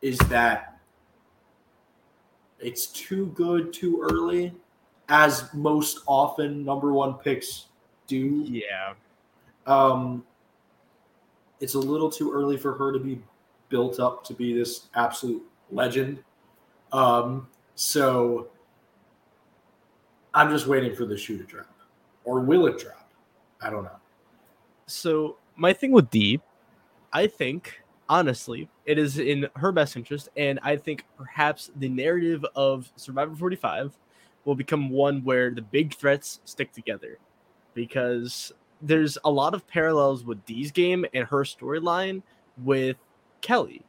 [0.00, 0.78] is that
[2.60, 4.54] it's too good too early,
[5.08, 7.66] as most often number one picks
[8.06, 8.44] do.
[8.48, 8.94] Yeah.
[9.66, 10.24] Um,
[11.60, 13.20] it's a little too early for her to be
[13.68, 16.22] built up to be this absolute legend.
[16.92, 18.48] Um, so
[20.32, 21.66] I'm just waiting for the shoe to drop,
[22.24, 23.10] or will it drop?
[23.60, 23.96] I don't know.
[24.86, 26.40] So my thing with D,
[27.12, 32.44] I think honestly it is in her best interest, and I think perhaps the narrative
[32.54, 33.92] of Survivor 45
[34.44, 37.18] will become one where the big threats stick together,
[37.72, 42.22] because there's a lot of parallels with D's game and her storyline
[42.62, 42.96] with
[43.40, 43.82] Kellie.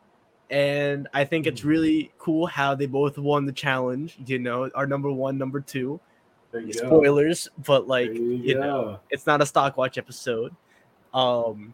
[0.49, 1.67] And I think it's hmm.
[1.67, 4.17] really cool how they both won the challenge.
[4.25, 5.99] You know, our number one, number two.
[6.59, 6.87] You go.
[6.87, 10.55] Spoilers, but like There you, you know, it's not a stock watch episode.
[11.13, 11.73] Um,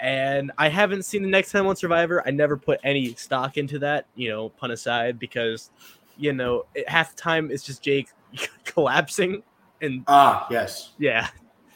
[0.00, 2.22] and I haven't seen the next time on Survivor.
[2.26, 5.70] I never put any stock into that, you know, pun aside, because
[6.16, 8.08] you know, it, half the time it's just Jake
[8.64, 9.42] collapsing,
[9.80, 10.92] and Ah, yes.
[10.98, 11.28] yeah,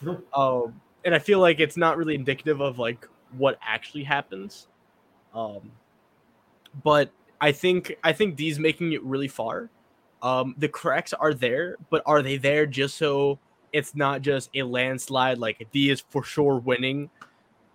[0.03, 0.23] Mhm.
[0.35, 4.69] um, and I feel like it's not really indicative of like what actually happens.
[5.35, 5.73] Um,
[6.85, 9.71] but I think I think D's making it really far.
[10.23, 13.39] Um, the cracks are there, but are they there just so
[13.73, 17.11] it's not just a landslide like D is for sure winning,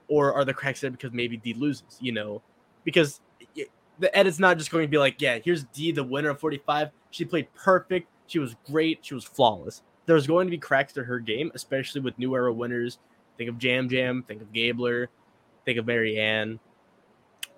[0.07, 1.97] or are the cracks there because maybe D loses?
[1.99, 2.41] You know,
[2.83, 3.19] because
[3.99, 6.89] the edit's not just going to be like, yeah, here's D, the winner of 45.
[7.09, 8.07] She played perfect.
[8.27, 8.99] She was great.
[9.01, 9.81] She was flawless.
[10.05, 12.99] There's going to be cracks to her game, especially with new era winners.
[13.37, 14.23] Think of Yam Yam.
[14.23, 15.09] Think of Gabler.
[15.65, 16.59] Think of Maryanne.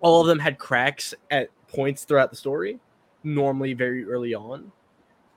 [0.02, 2.80] All of them had cracks at points throughout the story,
[3.24, 4.72] normally very early on.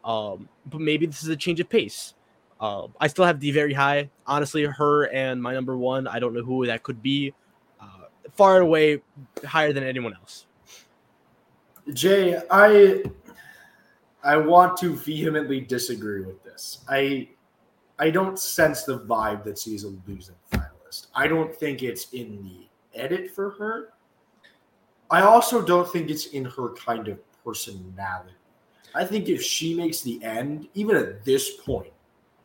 [0.05, 2.15] Um, but maybe this is a change of pace.
[2.61, 4.09] Um, I still have D very high.
[4.27, 7.35] Honestly, her and my number one, I don't know who that could be.
[7.81, 9.03] Uh, far away
[9.45, 10.47] higher than anyone else.
[11.93, 13.03] Jay, I
[14.23, 16.85] I want to vehemently disagree with this.
[16.89, 17.29] I
[17.99, 21.09] I don't sense the vibe that she's a losing finalist.
[21.15, 23.95] I don't think it's in the edit for her.
[25.11, 28.33] I also don't think it's in her kind of personality.
[28.95, 31.93] I think if she makes the end, even at this point,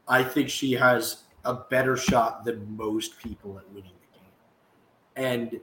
[0.07, 4.29] I think she has a better shot than most people at winning the game.
[5.15, 5.59] And,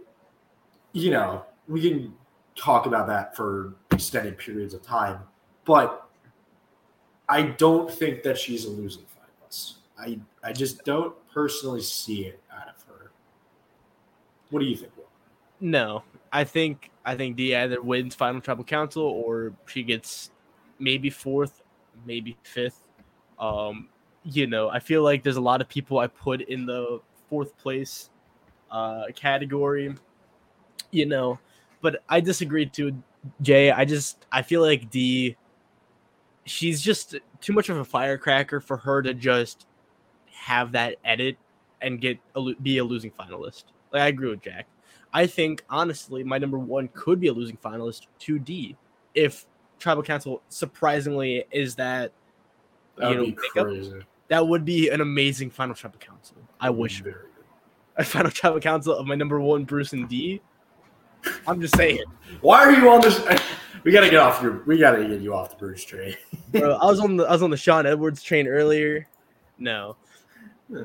[0.93, 2.15] you know, we can
[2.57, 5.21] talk about that for extended periods of time,
[5.65, 6.09] but
[7.29, 9.75] I don't think that she's a losing finalist.
[9.99, 13.11] I, I just don't personally see it out of her.
[14.51, 14.97] What do you think?
[14.97, 15.05] Will?
[15.61, 20.31] No, I think I think Dee either wins final tribal council or she gets
[20.79, 21.63] maybe fourth,
[22.07, 22.89] maybe fifth.
[23.39, 23.89] Um,
[24.25, 27.57] you know, I feel like there's a lot of people I put in the fourth
[27.59, 28.11] place
[28.71, 29.95] uh, category.
[30.91, 31.39] You know,
[31.81, 33.03] but I disagree too,
[33.43, 33.71] Jay.
[33.71, 35.37] I just I feel like D.
[36.45, 39.67] she's just too much of a firecracker for her to just
[40.31, 41.37] have that edit
[41.81, 43.65] and get a, be a losing finalist.
[43.93, 44.67] Like I agree with Jack.
[45.13, 48.77] I think honestly, my number one could be a losing finalist to D
[49.15, 49.47] if
[49.79, 52.13] tribal council surprisingly is that,
[52.97, 54.03] That would know be crazy.
[54.29, 56.37] that would be an amazing final tribal council.
[56.61, 57.45] I wish Very good.
[57.97, 60.41] a final tribal council of my number one Bruce and D.
[61.47, 62.01] I'm just saying,
[62.41, 63.21] Why are you on this?
[63.85, 64.63] We gotta get off your.
[64.65, 66.17] We gotta get you off the Bruce train.
[66.53, 66.77] bro.
[66.77, 69.07] I was on the I was on the Sean Edwards train earlier.
[69.59, 69.97] No.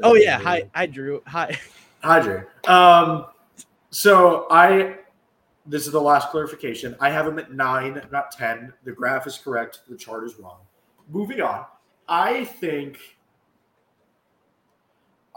[0.03, 0.37] Oh yeah.
[0.39, 1.23] Hi, hi Drew.
[1.25, 1.57] Hi.
[2.03, 2.43] Hi, Drew.
[2.67, 3.27] Um,
[3.89, 4.97] so I,
[5.69, 6.95] this is the last clarification.
[6.99, 8.73] I have him at nine, not ten.
[8.83, 9.81] The graph is correct.
[9.87, 10.57] The chart is wrong.
[11.09, 11.65] Moving on.
[12.07, 12.97] I think.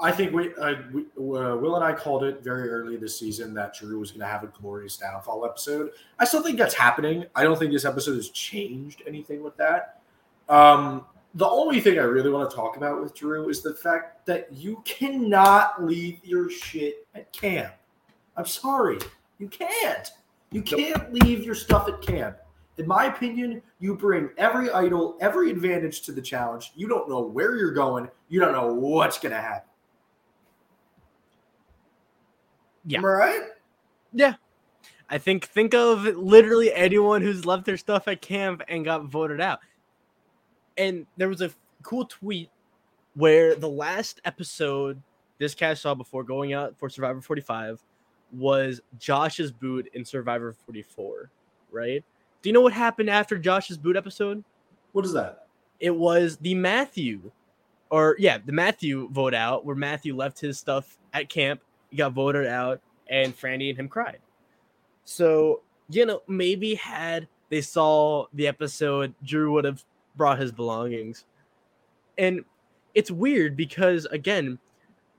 [0.00, 3.54] I think we, uh, we uh, Will and I called it very early this season
[3.54, 5.90] that Drew was going to have a glorious downfall episode.
[6.18, 7.26] I still think that's happening.
[7.36, 10.00] I don't think this episode has changed anything with that.
[10.48, 14.26] Um, the only thing I really want to talk about with Drew is the fact
[14.26, 17.72] that you cannot leave your shit at camp.
[18.36, 18.98] I'm sorry.
[19.38, 20.10] You can't.
[20.52, 22.36] You can't leave your stuff at camp.
[22.78, 26.72] In my opinion, you bring every idol, every advantage to the challenge.
[26.74, 28.08] You don't know where you're going.
[28.28, 29.68] You don't know what's going to happen.
[32.84, 32.98] Yeah.
[32.98, 33.42] Am I right?
[34.12, 34.34] Yeah.
[35.08, 39.40] I think think of literally anyone who's left their stuff at camp and got voted
[39.40, 39.60] out.
[40.76, 41.50] And there was a
[41.82, 42.50] cool tweet
[43.14, 45.02] where the last episode
[45.38, 47.82] this cast saw before going out for Survivor 45
[48.32, 51.30] was Josh's boot in Survivor 44,
[51.70, 52.04] right?
[52.40, 54.42] Do you know what happened after Josh's boot episode?
[54.92, 55.46] What is that?
[55.80, 57.30] It was the Matthew,
[57.90, 62.12] or yeah, the Matthew vote out where Matthew left his stuff at camp, he got
[62.12, 64.18] voted out, and Franny and him cried.
[65.04, 69.84] So, you know, maybe had they saw the episode, Drew would have
[70.16, 71.26] brought his belongings.
[72.16, 72.44] And
[72.94, 74.58] it's weird because again,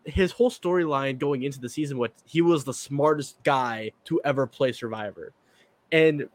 [0.05, 4.45] his whole storyline going into the season was he was the smartest guy to ever
[4.47, 5.33] play Survivor.
[5.91, 6.27] And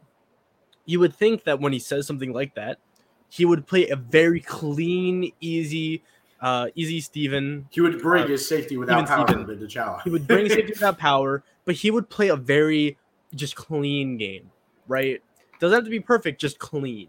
[0.85, 2.79] you would think that when he says something like that,
[3.29, 6.03] he would play a very clean, easy,
[6.41, 7.67] uh, easy Steven.
[7.69, 9.45] He would bring Uh, his safety without power Steven.
[10.03, 12.97] He would bring safety without power, but he would play a very
[13.35, 14.49] just clean game,
[14.87, 15.21] right?
[15.59, 17.07] Doesn't have to be perfect, just clean.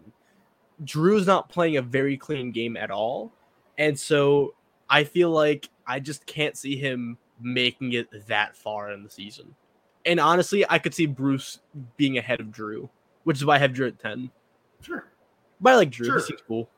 [0.83, 3.31] Drew's not playing a very clean game at all.
[3.77, 4.53] And so
[4.91, 9.55] I feel like I just can't see him making it that far in the season.
[10.05, 11.59] And honestly, I could see Bruce
[11.95, 12.89] being ahead of Drew,
[13.23, 14.29] which is why I have Drew at 10.
[14.81, 15.05] Sure.
[15.61, 16.07] But I like Drew.
[16.07, 16.19] Sure.
[16.19, 16.69] He seems cool.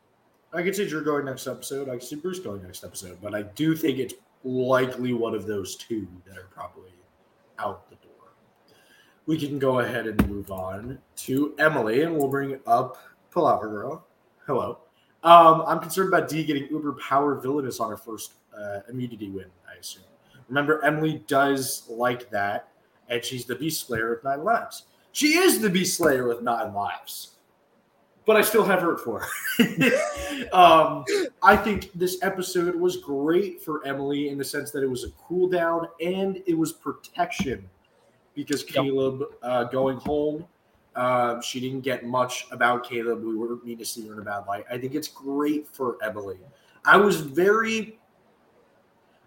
[0.53, 1.89] I could see Drew going next episode.
[1.89, 5.47] I could see Bruce going next episode, but I do think it's likely one of
[5.47, 6.91] those two that are probably
[7.57, 8.11] out the door.
[9.25, 12.97] We can go ahead and move on to Emily, and we'll bring up
[13.31, 14.05] Palaver Girl.
[14.45, 14.79] Hello.
[15.23, 19.45] Um, I'm concerned about D getting uber power villainous on her first uh, immunity win.
[19.69, 20.03] I assume.
[20.49, 22.67] Remember, Emily does like that,
[23.09, 24.83] and she's the Beast Slayer with nine lives.
[25.13, 27.33] She is the Beast Slayer with nine lives
[28.25, 30.49] but I still have hurt for her.
[30.53, 31.03] um,
[31.41, 35.11] I think this episode was great for Emily in the sense that it was a
[35.11, 37.69] cool down and it was protection
[38.33, 38.63] because.
[38.63, 40.45] Kaleb uh, going home.
[40.95, 43.21] Um, she didn't get much about Kaleb.
[43.21, 44.65] We were need to see her in a bad light.
[44.69, 46.37] I think it's great for Emily.
[46.85, 47.99] I was very.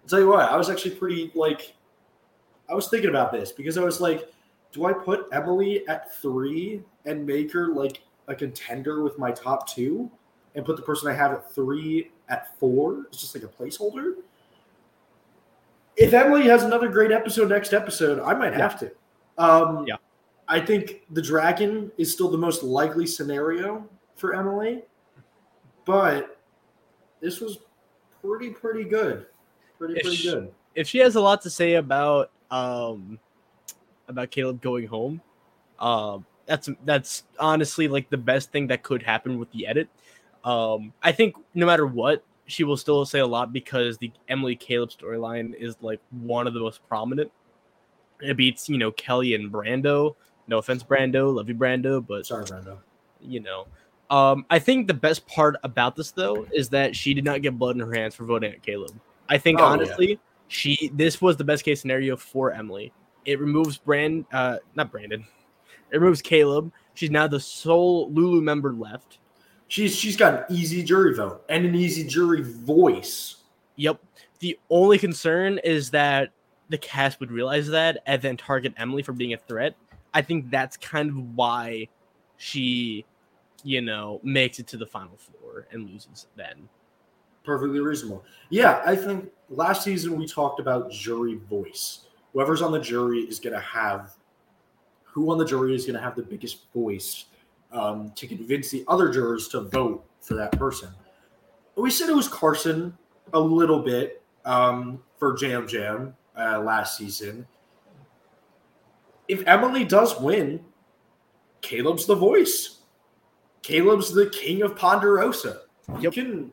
[0.03, 1.75] I'll tell you what, I was actually pretty like.
[2.69, 4.33] I was thinking about this because I was like,
[4.73, 9.69] do I put Emily at three and make her like a contender with my top
[9.69, 10.11] two
[10.55, 13.05] and put the person I have at three at four.
[13.09, 14.15] It's just like a placeholder.
[15.97, 18.91] If Emily has another great episode next episode, I might have to.
[19.39, 19.97] Um, Yeah.
[20.49, 24.83] I think the dragon is still the most likely scenario for Emily,
[25.85, 26.39] but
[27.21, 27.59] this was
[28.23, 29.27] pretty, pretty good.
[29.79, 30.53] Pretty, If pretty she- good.
[30.75, 33.19] If she has a lot to say about um
[34.09, 35.21] about Kaleb going home.
[35.79, 39.89] Um, that's that's honestly like the best thing that could happen with the edit.
[40.45, 44.55] Um, I think no matter what, she will still say a lot because the Emily
[44.57, 47.33] Kaleb storyline is like one of the most prominent.
[48.21, 50.15] It beats you know Kellie and Brando.
[50.49, 52.79] No offense, Brando, love you, Brando, but Sorry, Brando.
[53.21, 53.67] you know.
[54.09, 57.59] Um, I think the best part about this though is that she did not get
[57.59, 58.95] blood in her hands for voting at Kaleb.
[59.29, 59.69] I think Oh, yeah.
[59.71, 62.93] honestly, she this was the best case scenario for Emily.
[63.25, 65.27] It removes Brand, uh, not Brandon.
[65.91, 66.71] It removes Kaleb.
[66.95, 69.19] She's now the sole Lulu member left.
[69.67, 73.39] She's she's got an easy jury vote and an easy jury voice.
[73.75, 73.99] Yep.
[74.39, 76.31] The only concern is that
[76.69, 79.75] the cast would realize that and then target Emily for being a threat.
[80.17, 81.89] I think that's kind of why
[82.39, 83.05] she,
[83.63, 86.71] you know, makes it to the final four and loses then.
[87.45, 88.25] Perfectly reasonable.
[88.49, 92.07] Yeah, I think last season we talked about jury voice.
[92.33, 94.17] Whoever's on the jury is going to have
[95.03, 97.27] who on the jury is going to have the biggest voice
[97.71, 100.89] um, to convince the other jurors to vote for that person.
[101.77, 102.97] We said it was Carson
[103.35, 107.47] a little bit um, for Yam Yam uh, last season.
[109.29, 110.61] If Emily does win,
[111.63, 112.81] Kaleb's the voice.
[113.63, 115.63] Kaleb's the king of Ponderosa.
[115.89, 116.13] You Yep.
[116.13, 116.53] can,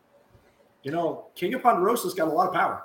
[0.84, 2.84] you know, King of Ponderosa's got a lot of power.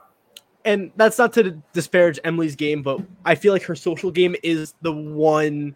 [0.64, 4.74] And that's not to disparage Emily's game, but I feel like her social game is
[4.82, 5.74] the one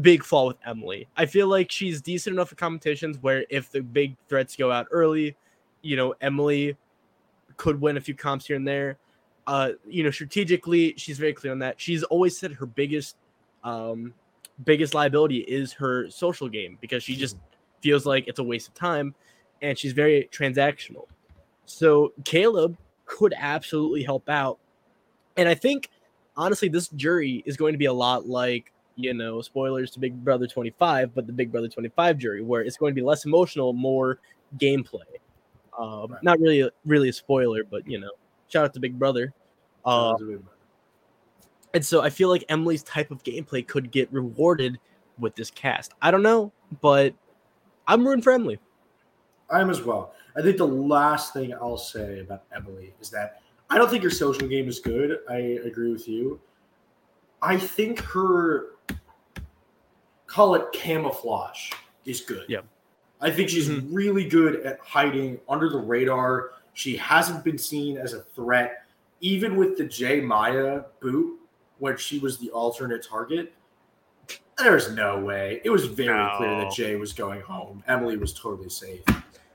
[0.00, 1.08] big flaw with Emily.
[1.16, 4.86] I feel like she's decent enough at competitions where if the big threats go out
[4.90, 5.36] early,
[5.82, 6.76] you know, Emily
[7.56, 8.98] could win a few comps here and there.
[9.46, 11.80] Uh, you know, strategically, she's very clear on that.
[11.80, 13.16] She's always said her biggest
[13.64, 14.14] um
[14.64, 17.36] biggest liability is her social game because she just
[17.80, 19.14] feels like it's a waste of time
[19.60, 21.06] and she's very transactional.
[21.66, 24.58] So Kaleb could absolutely help out.
[25.36, 25.88] And I think
[26.36, 30.22] honestly this jury is going to be a lot like, you know, spoilers to Big
[30.22, 33.72] Brother 25, but the Big Brother 25 jury where it's going to be less emotional,
[33.72, 34.18] more
[34.58, 35.00] gameplay.
[35.78, 36.22] Um, Right.
[36.22, 38.10] not really really a spoiler, but you know,
[38.48, 39.32] shout out to Big Brother.
[39.84, 40.14] Uh,
[41.74, 44.78] and so I feel like Emily's type of gameplay could get rewarded
[45.18, 45.92] with this cast.
[46.02, 47.14] I don't know, but
[47.86, 48.58] I'm rooting for Emily.
[49.50, 50.14] I am as well.
[50.36, 54.10] I think the last thing I'll say about Emily is that I don't think her
[54.10, 55.18] social game is good.
[55.28, 56.40] I agree with you.
[57.42, 58.76] I think her
[60.26, 61.72] call it camouflage
[62.04, 62.46] is good.
[62.48, 62.60] Yeah.
[63.20, 63.88] I think she's Mhm.
[63.92, 66.52] really good at hiding under the radar.
[66.72, 68.86] She hasn't been seen as a threat,
[69.20, 70.20] even with the J.
[70.20, 71.38] Maya boot,
[71.82, 73.52] where she was the alternate target.
[74.56, 75.60] There's no way.
[75.64, 77.82] It was very clear that Jay was going home.
[77.88, 79.02] Emily was totally safe.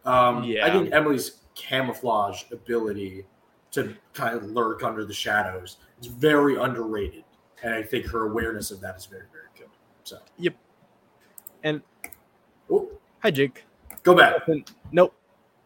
[0.04, 3.24] Um, I think Emily's camouflage ability
[3.72, 7.24] to kind of lurk under the shadows is very underrated,
[7.64, 9.70] and I think her awareness of that is very, very good.
[10.04, 10.54] So, yep.
[11.64, 11.82] And
[12.70, 13.64] oh, hi Jake.
[14.04, 14.40] go back.
[14.40, 15.14] Nothing- Nope.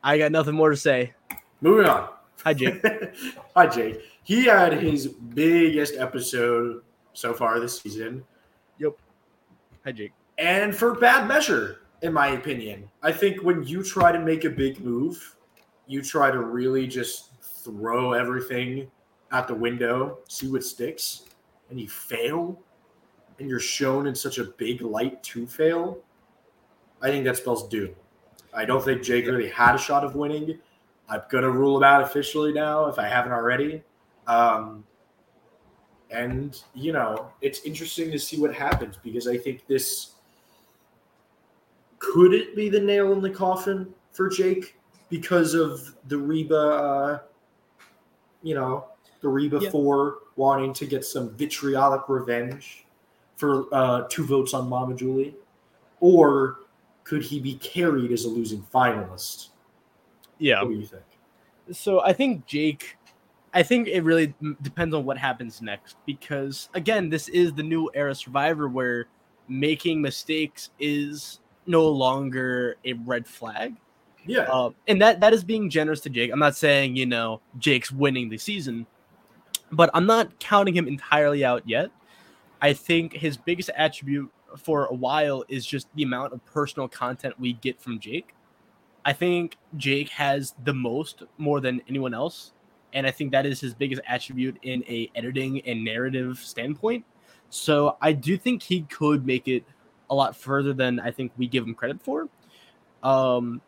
[0.03, 1.13] I got nothing more to say.
[1.59, 2.09] Moving on.
[2.43, 2.81] Hi Jake.
[3.55, 4.01] Hi, Jake.
[4.23, 6.81] He had his biggest episode
[7.13, 8.23] so far this season,
[8.79, 8.93] Yep.
[9.83, 10.13] Hi Jake.
[10.37, 12.89] and for bad measure, in my opinion.
[13.03, 15.35] I think when you try to make a big move,
[15.87, 17.31] you try to really just
[17.63, 18.89] throw everything
[19.31, 21.23] out the window, see what sticks,
[21.69, 22.59] and you fail,
[23.39, 25.99] and you're shown in such a big light to fail.
[27.01, 27.93] I think that spells doom.
[28.53, 30.59] I don't think Jake really had a shot of winning.
[31.11, 33.83] I'm gonna rule him out officially now if I haven't already.
[34.27, 34.85] Um,
[36.09, 40.13] and you know, it's interesting to see what happens because I think this
[41.99, 44.77] could it be the nail in the coffin for Jake
[45.09, 47.19] because of the Reba, uh,
[48.41, 48.85] you know,
[49.21, 49.69] the Reba Yeah.
[49.69, 52.85] four wanting to get some vitriolic revenge
[53.35, 55.35] for uh, two votes on Mama Julie,
[55.99, 56.61] or
[57.03, 59.49] could he be carried as a losing finalist?
[60.41, 60.63] Yeah.
[60.63, 61.03] What do you think?
[61.71, 62.97] So I think Jake,
[63.53, 67.89] I think it really depends on what happens next because again, this is the new
[67.93, 69.07] era Survivor where
[69.47, 73.75] making mistakes is no longer a red flag.
[74.25, 76.31] Yeah, Uh, and that that is being generous to Jake.
[76.31, 78.85] I'm not saying you know Jake's winning the season,
[79.71, 81.89] but I'm not counting him entirely out yet.
[82.61, 87.39] I think his biggest attribute for a while is just the amount of personal content
[87.39, 88.35] we get from Jake.
[89.03, 92.51] I think Jake has the most more than anyone else,
[92.93, 97.05] and I think that is his biggest attribute in a editing and narrative standpoint.
[97.49, 99.63] So I do think he could make it
[100.09, 102.27] a lot further than I think we give him credit for.
[103.01, 103.61] Um,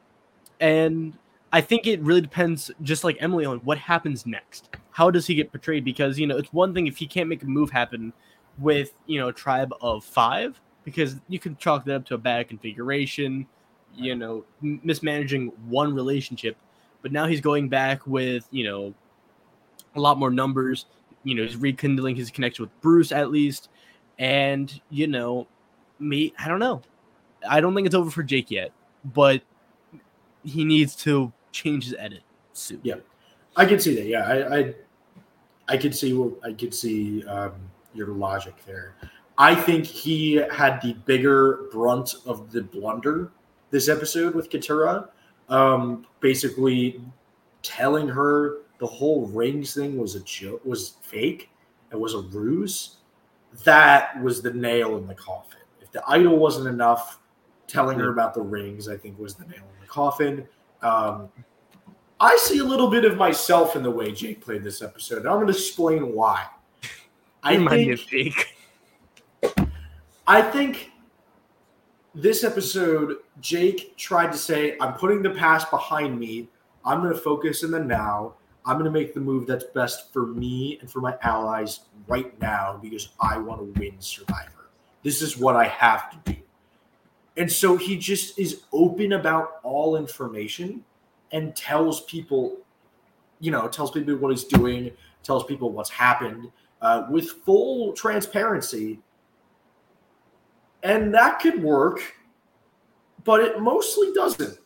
[0.59, 1.17] and
[1.51, 4.69] I think it really depends, just like Emily, on what happens next.
[4.91, 5.83] How does he get portrayed?
[5.83, 8.13] Because you know, it's one thing if he can't make a move happen
[8.59, 12.47] with you know tribe of five because you can chalk that up to a bad
[12.49, 13.47] configuration,
[13.95, 16.57] you know, mismanaging one relationship.
[17.01, 18.93] But now he's going back with you know
[19.95, 20.85] a lot more numbers.
[21.23, 23.69] You know, he's rekindling his connection with Bruce at least,
[24.19, 25.47] and you know,
[25.99, 26.81] me, I don't know.
[27.49, 28.71] I don't think it's over for Jake yet,
[29.03, 29.41] but
[30.43, 32.21] he needs to change his edit
[32.53, 32.79] soon.
[32.83, 32.95] Yeah.
[33.55, 34.05] I can see that.
[34.05, 34.73] Yeah, I, I,
[35.69, 36.13] I could see.
[36.13, 37.53] what- I could see um,
[37.93, 38.95] your logic there.
[39.37, 43.31] I think he had the bigger brunt of the blunder
[43.73, 45.09] this episode with Katurah,
[45.49, 47.01] um, basically
[47.63, 51.49] telling her the whole rings thing was a joke, was fake,
[51.91, 52.97] it was a ruse.
[53.63, 55.59] That was the nail in the coffin.
[55.81, 57.19] If the idol wasn't enough,
[57.65, 60.47] telling her about the rings, I think, was the nail in the coffin.
[60.83, 61.29] Um,
[62.19, 65.19] I see a little bit of myself in the way Jake played this episode.
[65.19, 66.45] And I'm going to explain why.
[67.43, 67.57] I
[67.95, 68.55] think.
[70.27, 70.91] I think
[72.13, 76.49] this episode, Jake tried to say, I'm putting the past behind me.
[76.85, 78.33] I'm going to focus in the now.
[78.65, 82.39] I'm going to make the move that's best for me and for my allies right
[82.39, 84.69] now because I want to win Survivor.
[85.03, 86.39] This is what I have to do.
[87.35, 90.83] And so he just is open about all information
[91.31, 92.57] and tells people,
[93.39, 94.91] you know, tells people what he's doing,
[95.23, 98.99] tells people what's happened uh, with full transparency.
[100.83, 102.01] And that could work,
[103.23, 104.57] but it mostly doesn't.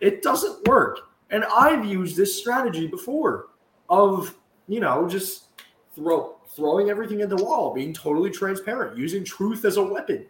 [0.00, 1.00] it doesn't work.
[1.30, 3.48] And I've used this strategy before
[3.88, 4.34] of,
[4.66, 5.46] you know, just
[5.94, 10.26] throw throwing everything at the wall, being totally transparent, using truth as a weapon.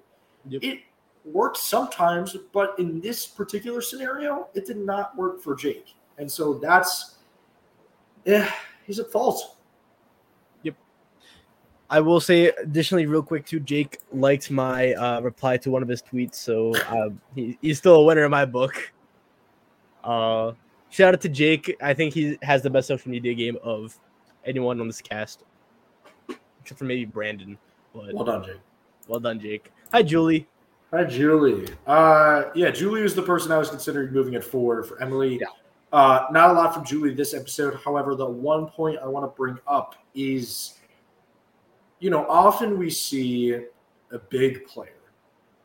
[0.49, 0.63] Yep.
[0.63, 0.81] It
[1.25, 5.95] works sometimes, but in this particular scenario, it did not work for Jake.
[6.19, 7.17] And so that's
[8.25, 8.53] yeah,
[8.87, 9.58] he's at fault.
[11.91, 13.61] I will say additionally, real quick too.
[13.61, 17.97] Jake liked my uh, reply to one of his tweets, so um, he, he's still
[17.97, 18.93] a winner in my book.
[20.05, 20.53] Uh,
[20.91, 21.75] shout out to Jake.
[21.83, 23.99] I think he has the best social media game of
[24.45, 25.45] anyone on this cast,
[26.61, 27.57] except for maybe Brandon.
[27.95, 28.61] But Well done, Jake.
[29.07, 29.73] well done, Jake.
[29.93, 30.47] Hi, Julie.
[30.91, 31.69] Hi, Julie.
[31.87, 35.39] Uh, yeah, Julie was the person I was considering moving at four for Emily.
[35.41, 35.47] Yeah.
[35.93, 37.79] Uh, not a lot from Julie this episode.
[37.83, 40.75] However, the one point I want to bring up is,
[42.01, 43.55] you know, often we see
[44.13, 44.93] a big player,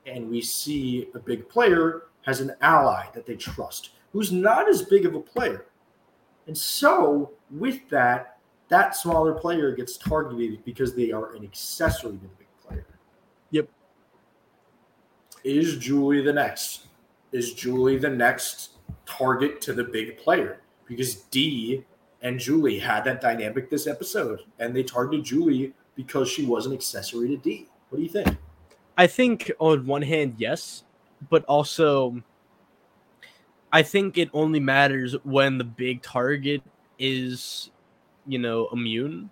[0.06, 4.84] and we see a big player has an ally that they trust who's not as
[4.84, 5.66] big of a player.
[6.48, 8.38] And so, with that,
[8.70, 12.86] that smaller player gets targeted because they are an accessory to the big player.
[13.52, 13.70] Yep.
[15.44, 16.88] Is Julie the next?
[17.32, 20.62] Is Julie the next target to the big player?
[20.86, 21.84] Because D
[22.22, 26.74] and Julie had that dynamic this episode, and they targeted Julie because she was an
[26.74, 27.68] accessory to D.
[27.89, 28.38] What do you think?
[28.98, 30.84] I think on one hand, yes,
[31.30, 32.22] but also
[33.72, 36.62] I think it only matters when the big target
[37.00, 37.72] is,
[38.28, 39.32] you know, immune.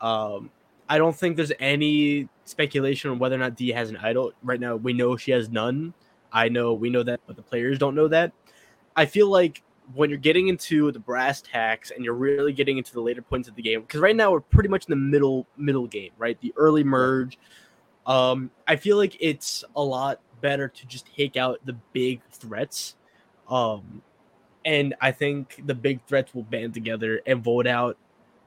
[0.00, 0.50] Um,
[0.88, 4.32] I don't think there's any speculation on whether or not D has an idol.
[4.42, 5.92] Right now, we know she has none.
[6.32, 8.32] I know we know that, but the players don't know that.
[8.96, 9.62] I feel like
[9.94, 13.48] when you're getting into the brass tacks and you're really getting into the later points
[13.48, 16.40] of the game, because right now we're pretty much in the middle middle game, right?
[16.40, 17.38] The early merge.
[18.06, 22.96] Um, I feel like it's a lot better to just take out the big threats.
[23.48, 24.02] Um,
[24.64, 27.96] and I think the big threats will band together and vote out,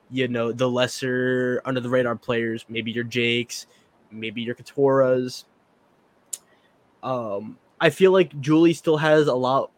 [0.10, 3.68] you know, the lesser under the radar players, maybe your Jakes,
[4.12, 5.46] maybe your Katurahs.
[7.04, 9.72] Um, I feel like Julie still has a lot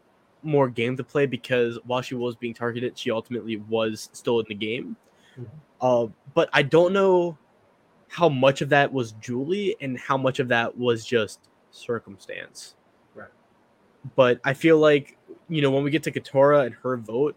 [0.48, 4.46] more game to play because while she was being targeted, she ultimately was still in
[4.50, 4.96] the game.
[5.38, 5.48] Mhm.
[5.82, 7.38] Uh, but I don't know
[8.08, 11.42] how much of that was Julie and how much of that was just
[11.72, 12.76] circumstance.
[13.14, 13.30] Right.
[14.16, 15.18] But I feel like,
[15.50, 17.36] you know, when we get to Katurah and her vote,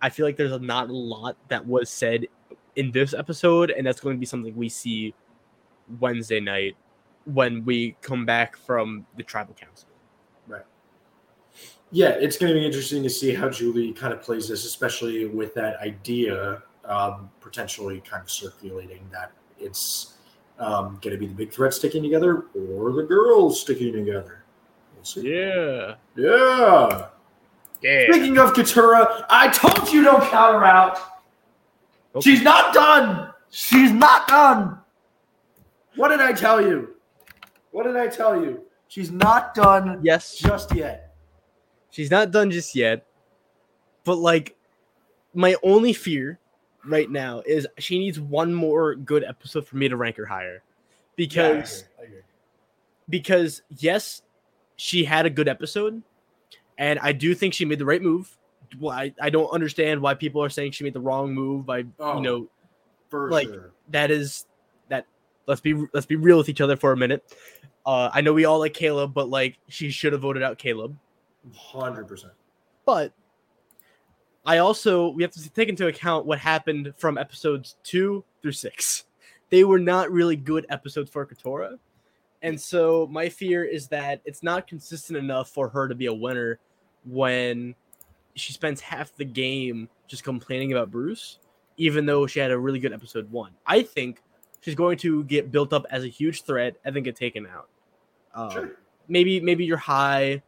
[0.00, 2.26] I feel like there's not a lot that was said
[2.76, 5.14] in this episode, and that's going to be something we see
[6.00, 6.76] Wednesday night
[7.24, 9.88] when we come back from the tribal council.
[11.94, 15.26] Yeah, it's going to be interesting to see how Julie kind of plays this, especially
[15.26, 19.30] with that idea um, potentially kind of circulating that
[19.60, 20.14] it's
[20.58, 24.42] um, going to be the big threat sticking together or the girls sticking together.
[24.96, 25.32] We'll see.
[25.38, 25.94] Yeah.
[26.16, 27.06] Yeah.
[27.80, 28.06] Yeah.
[28.10, 30.98] Speaking of Katurah, I told you don't count her out.
[32.20, 33.32] She's not done.
[33.50, 34.80] She's not done.
[35.94, 36.96] What did I tell you?
[37.70, 38.62] What did I tell you?
[38.88, 41.03] She's not done Yes, just yet.
[41.94, 43.06] She's not done just yet.
[44.02, 44.56] But like
[45.32, 46.40] my only fear
[46.84, 50.62] right now is she needs one more good episode for me to rank her higher.
[51.16, 52.18] because I agree.
[53.08, 54.22] because yes,
[54.76, 56.02] she had a good episode,
[56.76, 58.36] and I do think she made the right move.
[58.80, 61.84] Well, I, I don't understand why people are saying she made the wrong move by
[62.00, 62.16] Oh.
[62.16, 62.48] you know
[63.08, 63.70] For like, sure.
[63.90, 64.46] that is
[64.88, 65.06] that
[65.46, 67.22] let's be let's be real with each other for a minute.
[67.86, 70.96] Uh, I know we all like Kaleb, but like she should have voted out Kaleb.
[71.54, 72.32] Hundred percent.
[72.84, 73.12] But
[74.46, 79.04] I also we have to take into account what happened from episodes two through six.
[79.50, 81.78] They were not really good episodes for Katurah.
[82.42, 86.12] And so my fear is that it's not consistent enough for her to be a
[86.12, 86.58] winner
[87.04, 87.74] when
[88.34, 91.38] she spends half the game just complaining about Bruce,
[91.76, 93.52] even though she had a really good episode one.
[93.66, 94.20] I think
[94.60, 97.68] she's going to get built up as a huge threat and then get taken out.
[98.34, 98.70] Um, Sure.
[99.08, 100.42] Maybe maybe you're high,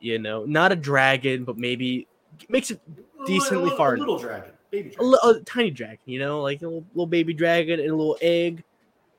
[0.00, 2.06] you know, not a dragon, but maybe
[2.48, 2.80] makes it
[3.26, 5.10] decently a, far- A little dragon, baby a, dragon.
[5.10, 8.16] li- a tiny dragon, you know, like a little, little baby dragon and a little
[8.20, 8.62] egg,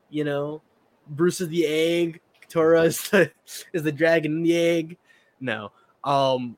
[0.09, 0.61] you know.
[1.07, 3.31] Bruce is the egg, Tora is the
[3.73, 4.97] is the dragon in the egg.
[5.39, 5.71] No.
[6.03, 6.55] Um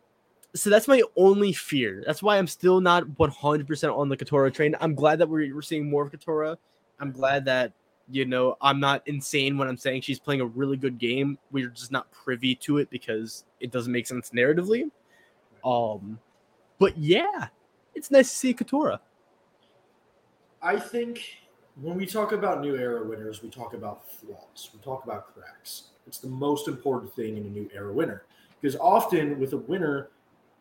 [0.53, 2.03] so that's my only fear.
[2.05, 4.75] That's why I'm still not 100% on the Katurah train.
[4.81, 6.57] I'm glad that we're, we're seeing more of Katurah.
[6.99, 7.71] I'm glad that
[8.11, 11.37] you know I'm not insane when I'm saying she's playing a really good game.
[11.51, 14.89] We're just not privy to it because it doesn't make sense narratively.
[15.63, 16.19] Um
[16.79, 17.47] but yeah,
[17.95, 18.99] it's nice to see Katurah.
[20.61, 21.23] I think
[21.81, 24.69] when we talk about new era winners, we talk about flaws.
[24.73, 25.83] We talk about cracks.
[26.05, 28.25] It's the most important thing in a new era winner
[28.59, 30.09] because often with a winner,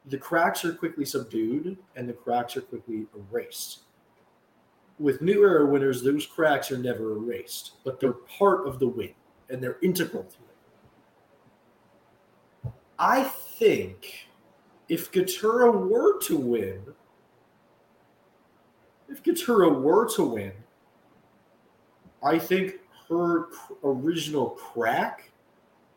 [0.07, 3.81] the cracks are quickly subdued and the cracks are quickly erased.
[5.01, 9.15] With new era winners, those cracks are never erased, but they're part of the win
[9.49, 10.37] and they're integral to
[12.67, 12.73] it.
[12.99, 14.29] I think
[14.91, 16.83] if Katurah were to win,
[19.09, 20.53] if Katurah were to win,
[22.23, 22.75] I think
[23.09, 23.47] her
[23.83, 25.31] original crack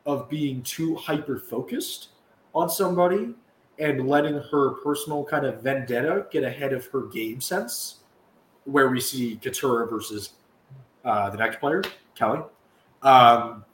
[0.05, 2.09] of being too hyper focused
[2.55, 3.33] on somebody
[3.79, 8.02] and letting her personal kind of vendetta get ahead of her game sense,
[8.65, 10.33] where we see Katurah versus
[11.05, 11.83] uh, the next player,
[12.15, 12.41] Kellie.
[13.01, 13.65] Um,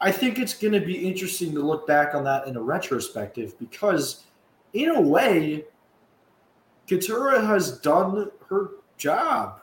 [0.00, 3.58] I think it's going to be interesting to look back on that in a retrospective
[3.58, 4.24] because,
[4.72, 5.64] in a way,
[6.88, 9.60] Katurah has done her job.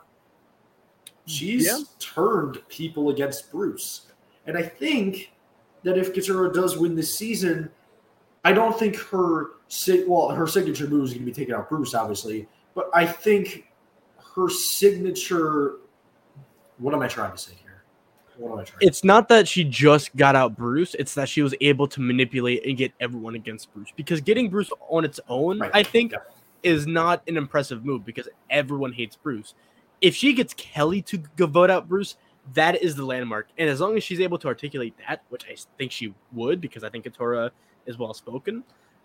[1.26, 1.78] She's Yeah.
[1.98, 4.06] turned people against Bruce.
[4.46, 5.32] And I think
[5.82, 7.70] that if Katurah does win this season,
[8.44, 9.50] I don't think her
[10.06, 12.48] well, her signature move is going to be taking out Bruce, obviously,
[12.78, 13.64] but I think
[14.36, 15.78] her signature.
[16.78, 17.82] What am I trying to say here?
[18.36, 18.86] What am I trying?
[18.86, 22.64] it's not that she just got out Bruce, it's that she was able to manipulate
[22.64, 23.88] and get everyone against Bruce.
[23.96, 25.72] Because getting Bruce on its own, Right.
[25.74, 26.18] I think, Yeah.
[26.62, 29.54] is not an impressive move because everyone hates Bruce.
[30.00, 32.16] If she gets Kellie to go vote out Bruce,
[32.54, 33.48] that is the landmark.
[33.58, 36.84] And as long as she's able to articulate that, which I think she would, because
[36.84, 37.50] I think Katurah
[37.86, 38.62] is well spoken,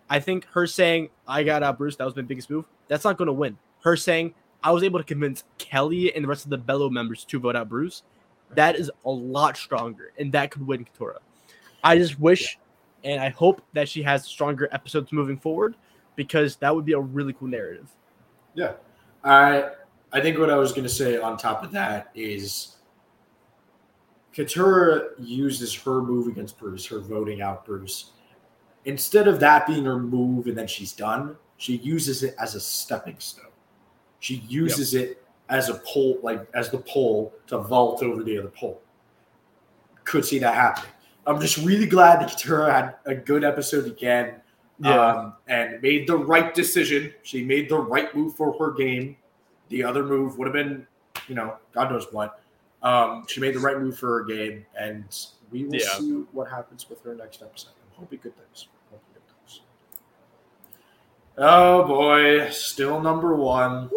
[0.10, 3.18] I think her saying, I got out Bruce, that was my biggest move, that's not
[3.18, 3.58] going to win.
[3.84, 4.34] Her saying,
[4.64, 7.56] I was able to convince Kellie and the rest of the Belo members to vote
[7.56, 8.04] out Bruce,
[8.56, 11.18] that is a lot stronger, and that could win Katurah.
[11.84, 12.58] I just wish
[13.04, 15.76] and I hope that she has stronger episodes moving forward
[16.16, 17.90] because that would be a really cool narrative.
[18.54, 18.74] Yeah.
[19.24, 19.72] I
[20.12, 22.76] I think what I was going to say on top of that is
[24.34, 28.12] Katurah uses her move against Bruce, her voting out Bruce.
[28.86, 32.60] Instead of that being her move and then she's done, she uses it as a
[32.60, 33.46] stepping stone.
[34.20, 38.50] She uses it as a pole, like as the pole to vault over the other
[38.50, 38.82] pole.
[40.04, 40.92] Could see that happening.
[41.26, 44.42] I'm just really glad that Katurah had a good episode again
[44.84, 47.14] um, and made the right decision.
[47.24, 49.16] She made the right move for her game.
[49.70, 50.86] The other move would have been,
[51.28, 52.42] you know, God knows what.
[52.82, 55.06] Um, she made the right move for her game, and
[55.52, 55.88] we will Yeah.
[55.98, 57.72] see what happens with her next episode.
[57.94, 58.68] I'm hoping good things.
[58.90, 59.62] Hoping good things.
[61.38, 63.90] Oh boy, still number one.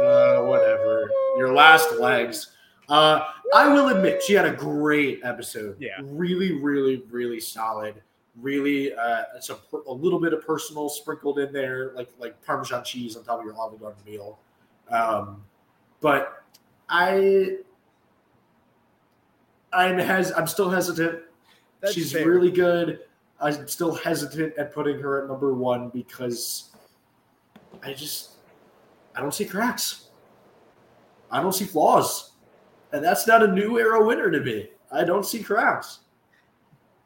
[0.00, 1.10] Uh, whatever.
[1.36, 2.52] Your last legs.
[2.88, 5.76] Uh, I will admit she had a great episode.
[5.78, 6.00] Yeah.
[6.02, 8.02] Really, really, really solid.
[8.36, 12.84] Really, uh, it's a, a little bit of personal sprinkled in there, like like Parmesan
[12.84, 14.38] cheese on top of your Olive Garden meal.
[14.88, 15.42] Um,
[16.00, 16.42] but
[16.88, 17.58] I,
[19.72, 21.20] I'm has I'm still hesitant.
[21.80, 22.26] That's She's fair.
[22.26, 23.00] really good.
[23.40, 26.70] I'm still hesitant at putting her at number one because
[27.82, 28.32] I just
[29.16, 30.08] I don't see cracks.
[31.30, 32.32] I don't see flaws,
[32.92, 34.68] and that's not a new era winner to me.
[34.92, 36.00] I don't see cracks.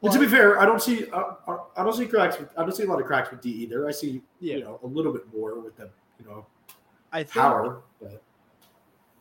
[0.01, 2.37] and to be fair, I don't see I, I, I don't see cracks.
[2.39, 3.87] With, I don't see a lot of cracks with D either.
[3.87, 4.57] I see Yeah.
[4.57, 5.89] you know a little bit more with them.
[6.19, 6.45] you know
[7.13, 8.21] I think power, but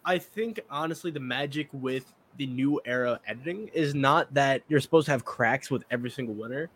[0.05, 5.07] I think honestly, the magic with the new era editing is not that you're supposed
[5.07, 6.69] to have cracks with every single winner.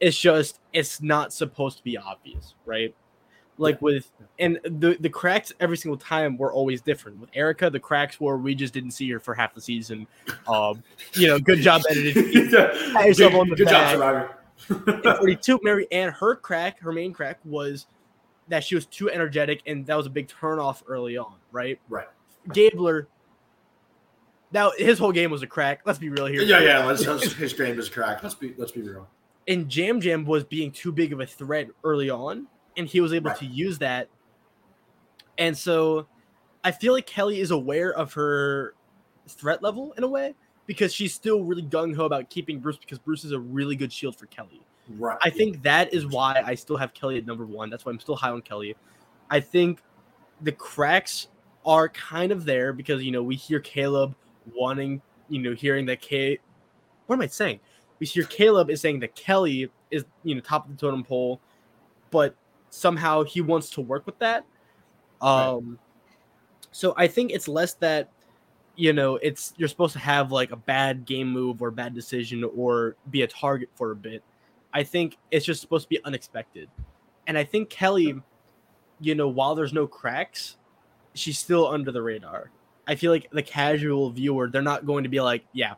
[0.00, 2.94] It's just it's not supposed to be obvious, right?
[3.58, 3.78] Like Yeah.
[3.82, 7.18] with and the the cracks every single time were always different.
[7.18, 10.06] With Erika, the cracks were we just didn't see her for half the season.
[10.48, 10.82] Um,
[11.12, 12.40] you know, good job editing.
[12.42, 14.36] yourself on the good job, Survivor.
[14.68, 17.86] And 42, Maryanne, her crack, her main crack was
[18.48, 21.78] that she was too energetic, and that was a big turnoff early on, right?
[21.88, 22.08] Right.
[22.52, 23.08] Gabler,
[24.52, 25.82] now his whole game was a crack.
[25.84, 26.42] Let's be real here.
[26.42, 26.84] yeah, yeah.
[26.84, 28.22] Let's, let's his game is cracked.
[28.22, 29.08] Let's be let's be real.
[29.48, 32.46] And Yam Yam was being too big of a threat early on,
[32.76, 33.38] and he was able Right.
[33.38, 34.08] to use that.
[35.38, 36.06] And so
[36.64, 38.74] I feel like Kellie is aware of her
[39.28, 40.34] threat level in a way
[40.66, 43.92] because she's still really gung ho about keeping Bruce because Bruce is a really good
[43.92, 44.60] shield for Kellie.
[44.98, 45.16] Right.
[45.22, 47.70] I think that is why I still have Kellie at number one.
[47.70, 48.76] That's why I'm still high on Kellie.
[49.30, 49.80] I think
[50.42, 51.28] the cracks
[51.64, 54.14] are kind of there because you know we hear Kaleb
[54.56, 56.38] wanting, you know, hearing that K.
[57.06, 57.60] What am I saying?
[57.98, 61.40] We hear Kaleb is saying that Kellie is you know top of the totem pole,
[62.10, 62.34] but
[62.70, 64.44] somehow he wants to work with that.
[65.20, 65.78] Um,
[66.70, 68.10] so I think it's less that
[68.76, 72.44] you know it's you're supposed to have like a bad game move or bad decision
[72.44, 74.22] or be a target for a bit.
[74.72, 76.68] I think it's just supposed to be unexpected.
[77.26, 78.14] And I think Kellie,
[79.00, 80.56] you know, while there's no cracks,
[81.14, 82.50] she's still under the radar.
[82.86, 85.74] I feel like the casual viewer, they're not going to be like, yeah,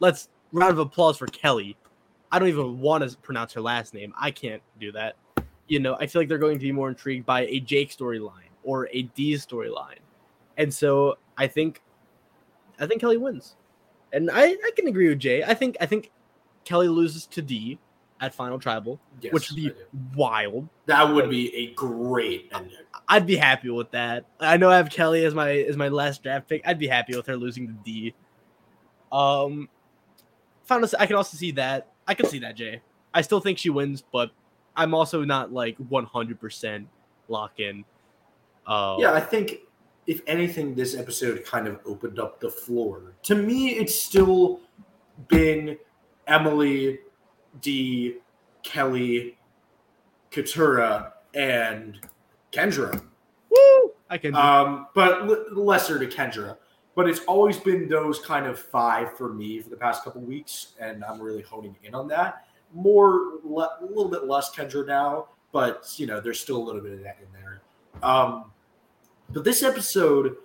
[0.00, 1.76] let's round of applause for Kellie.
[2.32, 4.12] I don't even want to pronounce her last name.
[4.18, 5.16] I can't do that.
[5.68, 8.50] You know, I feel like they're going to be more intrigued by a Jake storyline
[8.64, 9.98] or a D storyline.
[10.56, 11.82] And so I think
[12.78, 13.56] I think Kellie wins.
[14.12, 15.44] And I, I can agree with Jay.
[15.44, 16.10] I think I think
[16.64, 17.78] Kellie loses to D
[18.20, 19.72] at Final Tribal, Yes, which would be
[20.14, 20.68] wild.
[20.86, 22.76] that would be a great ending.
[23.08, 24.26] I'd be happy with that.
[24.38, 26.62] I know I have Kellie as my as my last draft pick.
[26.66, 28.14] I'd be happy with her losing to D.
[29.10, 29.68] Um,
[30.64, 30.88] Final.
[30.98, 31.88] I can also see that.
[32.06, 32.80] I can see that Jay.
[33.12, 34.30] I still think she wins, but
[34.76, 36.88] I'm also not like 100 percent
[37.28, 37.84] lock in.
[38.66, 39.56] Uh, Yeah, I think
[40.06, 43.14] if anything, this episode kind of opened up the floor.
[43.24, 44.60] To me, it's still
[45.28, 45.76] been
[46.26, 47.00] Emily,
[47.60, 48.16] D,
[48.62, 49.38] Kellie,
[50.30, 51.98] Katurah, and
[52.52, 53.02] Kendra.
[53.50, 53.92] Woo!
[54.08, 54.34] I can.
[54.34, 56.56] Um, but l- lesser to Kendra.
[56.96, 60.72] But it's always been those kind of five for me for the past couple weeks,
[60.80, 62.46] and I'm really honing in on that.
[62.74, 66.80] More, le- a little bit less Kendra now, but you know, there's still a little
[66.80, 67.62] bit of that in there.
[68.02, 68.50] Um,
[69.30, 70.36] but this episode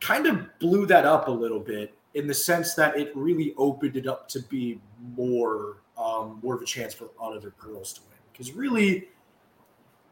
[0.00, 3.96] kind of blew that up a little bit in the sense that it really opened
[3.96, 4.80] it up to be
[5.16, 8.18] more, um, more of a chance for other girls to win.
[8.32, 9.08] Because really,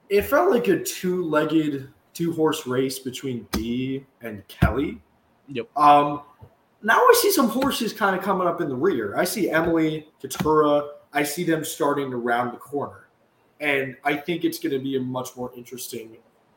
[0.09, 5.01] it felt like a two-legged, two-horse race between Dee and Kellie.
[5.49, 5.69] Yep.
[5.77, 6.23] Um,
[6.83, 9.17] now I see some horses kind of coming up in the rear.
[9.17, 10.89] I see Emily, Katurah.
[11.13, 13.09] I see them starting to round the corner,
[13.61, 16.17] and I think it's going to be a much more interesting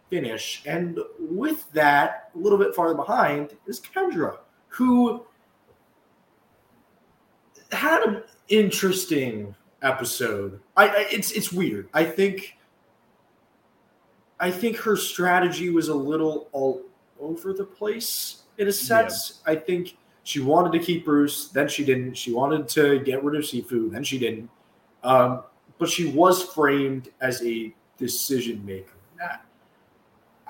[0.09, 0.63] finish.
[0.65, 5.25] And with that, a little bit farther behind is Kendra, who
[7.71, 10.59] had an interesting episode.
[10.75, 11.89] I, I it's it's weird.
[11.93, 12.57] I think
[14.39, 16.81] I think her strategy was a little all
[17.19, 19.41] over the place in a sense.
[19.45, 22.15] I think she wanted to keep Bruce, then she didn't.
[22.15, 24.49] She wanted to get rid of Sifu, then she didn't.
[25.03, 25.43] Um,
[25.77, 28.93] but she was framed as a decision maker.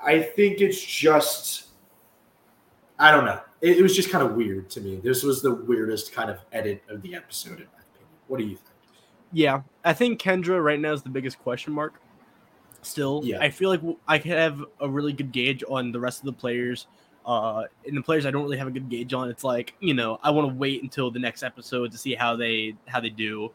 [0.02, 1.68] I think it's just,
[2.98, 3.40] I don't know.
[3.60, 4.96] It, it was just kind of weird to me.
[4.96, 7.79] This was the weirdest kind of edit of the episode, in my opinion.
[8.30, 8.68] What do you think?
[9.32, 12.00] Yeah, I think Kendra right now is the biggest question mark.
[12.82, 13.40] Still, Yeah.
[13.40, 16.32] I feel like I can have a really good gauge on the rest of the
[16.32, 16.86] players.
[17.26, 19.28] Uh, and the players I don't really have a good gauge on.
[19.28, 22.36] It's like you know I want to wait until the next episode to see how
[22.36, 23.52] they how they do.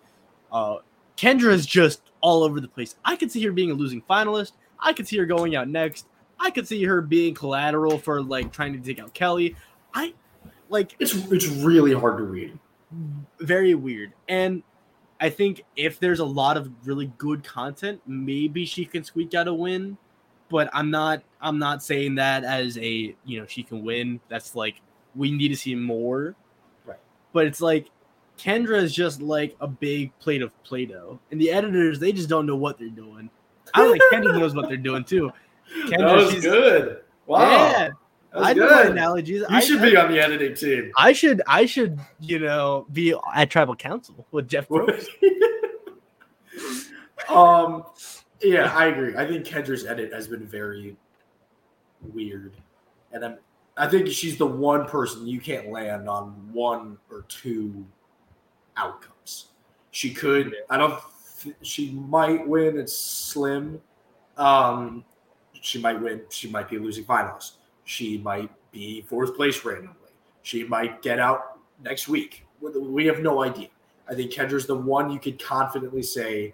[0.52, 0.78] Uh,
[1.18, 2.96] Kendra is just all over the place.
[3.06, 4.52] I could see her being a losing finalist.
[4.80, 6.08] I could see her going out next.
[6.40, 9.56] I could see her being collateral for like trying to take out Kellie.
[9.94, 10.14] I
[10.70, 12.60] like It's it's really hard to read.
[13.40, 14.14] Very weird.
[14.28, 14.64] And
[15.20, 19.48] I think if there's a lot of really good content, maybe she can squeak out
[19.48, 19.98] a win.
[20.50, 24.20] But I'm not I'm not saying that as a you know she can win.
[24.30, 24.82] That's like
[25.16, 26.36] we need to see more.
[26.86, 27.00] Right.
[27.34, 27.90] But it's like
[28.38, 31.20] Kendra is just like a big plate of Play-Doh.
[31.32, 33.30] And the editors, they just don't know what they're doing.
[33.74, 35.32] I don't think Kendra knows what they're doing too.
[35.86, 37.02] Kendra, that was she's- good.
[37.26, 37.40] Wow.
[37.50, 37.90] Yeah.
[38.38, 39.42] I know my analogies.
[39.42, 40.92] You I, should I, be on the editing team.
[40.98, 44.70] I should I should, you know, be at tribal council with Jeff
[47.30, 47.84] um,
[48.42, 49.16] yeah, I agree.
[49.16, 50.96] I think Kendra's edit has been very
[52.14, 52.54] weird,
[53.12, 53.38] and I'm
[53.78, 57.86] I think she's the one person you can't land on one or two
[58.78, 59.48] outcomes.
[59.92, 60.56] She could.
[60.70, 61.00] I don't.
[61.62, 62.78] She might win.
[62.78, 63.82] It's slim.
[64.38, 65.04] Um,
[65.54, 66.22] she might win.
[66.30, 67.54] She might be losing finalist.
[67.86, 69.96] She might be fourth place randomly.
[70.42, 72.46] She might get out next week.
[72.62, 73.70] We have no idea.
[74.10, 76.54] I think Kendra's the one you could confidently say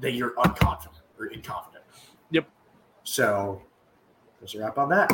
[0.00, 1.82] that you're unconfident or inconfident.
[2.30, 2.48] Yep.
[3.04, 3.62] So
[4.40, 5.12] there's a wrap on that.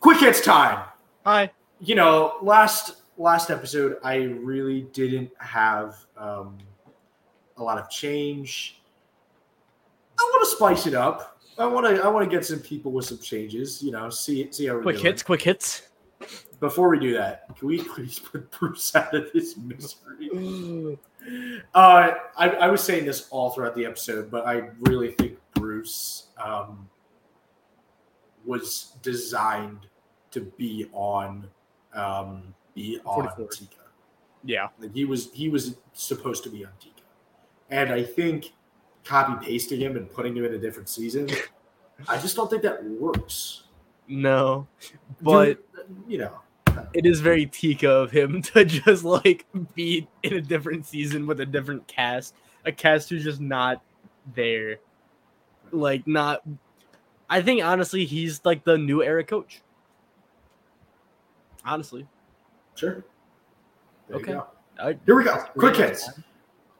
[0.00, 0.84] Quick hits time
[1.24, 1.50] Hi.
[1.80, 6.58] you know, last last episode, I really didn't have um,
[7.56, 8.80] a lot of change.
[10.18, 11.35] I want to spice it up.
[11.58, 13.82] I want to I want to get some people with some changes.
[13.82, 15.06] You know, see see how we're Quick doing.
[15.06, 15.88] hits, quick hits.
[16.60, 20.98] Before we do that, can we please put Bruce out of this misery?
[21.74, 26.28] Uh, I, I was saying this all throughout the episode, but I really think Bruce
[26.42, 26.88] um,
[28.44, 29.86] was designed
[30.30, 31.46] to be on
[31.94, 33.48] um, be on 44.
[33.48, 33.74] Tika.
[34.44, 34.68] Yeah.
[34.78, 37.02] Like he was he was supposed to be on Tika,
[37.70, 38.52] and I think
[39.06, 41.28] copy pasting him and putting him in a different season,
[42.08, 43.64] I just don't think that works.
[44.08, 44.66] No.
[45.20, 45.58] But
[46.06, 46.32] you know,
[46.92, 51.40] it is very Tika of him to just like be in a different season with
[51.40, 52.34] a different cast,
[52.64, 53.82] a cast who's just not
[54.34, 54.78] there.
[55.72, 56.42] Like not
[57.28, 59.62] I think honestly he's like the new era coach.
[61.64, 62.06] Honestly.
[62.76, 63.04] sure.
[64.08, 64.38] There Okay.
[65.04, 65.36] Here we go.
[65.58, 66.08] Quick hits.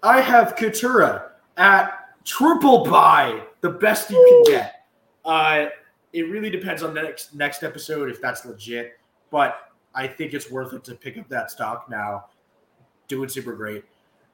[0.02, 4.86] I have Katurah at triple buy, the best you can get.
[5.24, 5.66] Uh,
[6.12, 8.98] it really depends on the next next episode if that's legit,
[9.30, 12.26] but I think it's worth it to pick up that stock now.
[13.08, 13.84] Doing super great.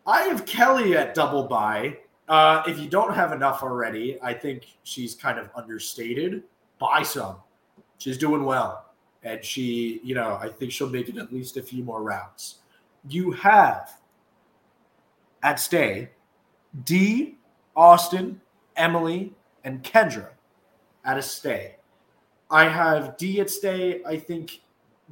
[0.07, 1.99] I have Kellie at double buy.
[2.29, 6.43] Uh, if you don't have enough already, I think she's kind of understated.
[6.79, 7.37] Buy some.
[7.99, 8.87] She's doing well,
[9.23, 12.59] and she, you know, I think she'll make it at least a few more rounds.
[13.09, 14.01] You have
[15.43, 16.11] at stay
[16.85, 17.37] D,
[17.77, 18.41] Austin,
[18.77, 20.29] Emily, and Kendra
[21.05, 21.77] at a stay.
[22.51, 24.03] I have D at stay.
[24.05, 24.61] I think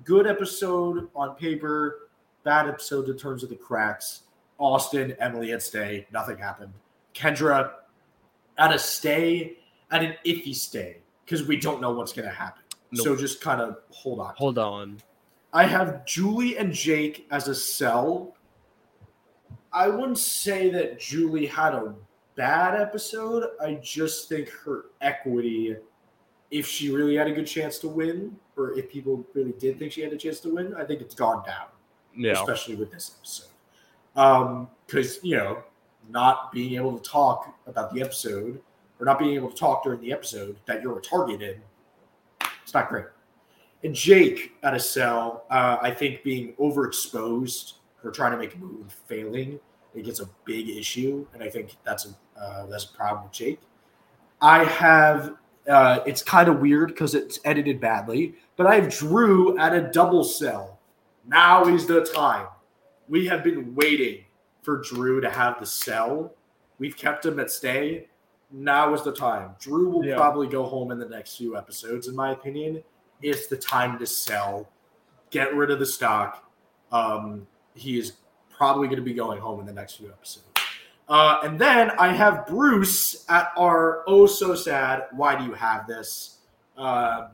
[0.05, 2.11] good episode on paper,
[2.45, 4.23] bad episode in terms of the cracks.
[4.59, 6.07] Austin, Emily at stay.
[6.13, 6.73] Nothing happened.
[7.15, 7.73] Kendra
[8.59, 9.57] at a stay,
[9.91, 12.63] at an iffy stay, because we don't know what's going to happen.
[12.93, 13.05] Nope.
[13.05, 14.35] So just kind of hold on.
[14.37, 14.99] hold on.
[15.53, 18.37] I have Julie and Jake as a sell.
[19.73, 21.95] I wouldn't say that Julie had a
[22.41, 23.51] bad episode.
[23.61, 25.77] I just think her equity,
[26.51, 29.93] if she really had a good chance to win, or if people really did think
[29.93, 31.67] she had a chance to win, I think it's gone down,
[32.17, 32.33] Yeah.
[32.33, 33.51] especially with this episode.
[34.17, 35.63] Um, because you know,
[36.09, 38.59] not being able to talk about the episode
[38.99, 41.61] or not being able to talk during the episode that you're a target in,
[42.63, 43.05] it's not great.
[43.85, 48.59] And Jake at a cell, uh, I think being overexposed or trying to make a
[48.59, 49.61] move, failing,
[49.95, 53.33] it gets a big issue, and I think that's a uh, that's a problem with
[53.33, 53.61] Jake.
[54.41, 55.35] I have
[55.69, 59.83] uh, it's kind of weird because it's edited badly, but I have Drew at a
[59.93, 60.79] double cell.
[61.27, 62.47] Now is the time.
[63.09, 64.25] We have been waiting
[64.63, 66.35] for Drew to have the cell.
[66.79, 68.09] We've kept him at stay.
[68.51, 69.55] Now is the time.
[69.61, 70.17] Drew will Yeah.
[70.17, 72.83] probably go home in the next few episodes, in my opinion.
[73.23, 74.69] It's the time to sell.
[75.31, 76.51] Get rid of the stock.
[76.91, 78.15] Um, he is
[78.51, 80.50] probably going to be going home in the next few episodes.
[81.11, 85.09] Uh, and then I have Bruce at our oh so sad.
[85.11, 86.39] Why do you have this?
[86.79, 87.31] Um,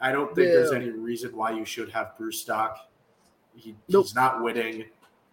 [0.00, 2.88] I don't think there's any reason why you should have Bruce stock.
[3.54, 4.06] He, Nope.
[4.06, 4.84] He's not winning.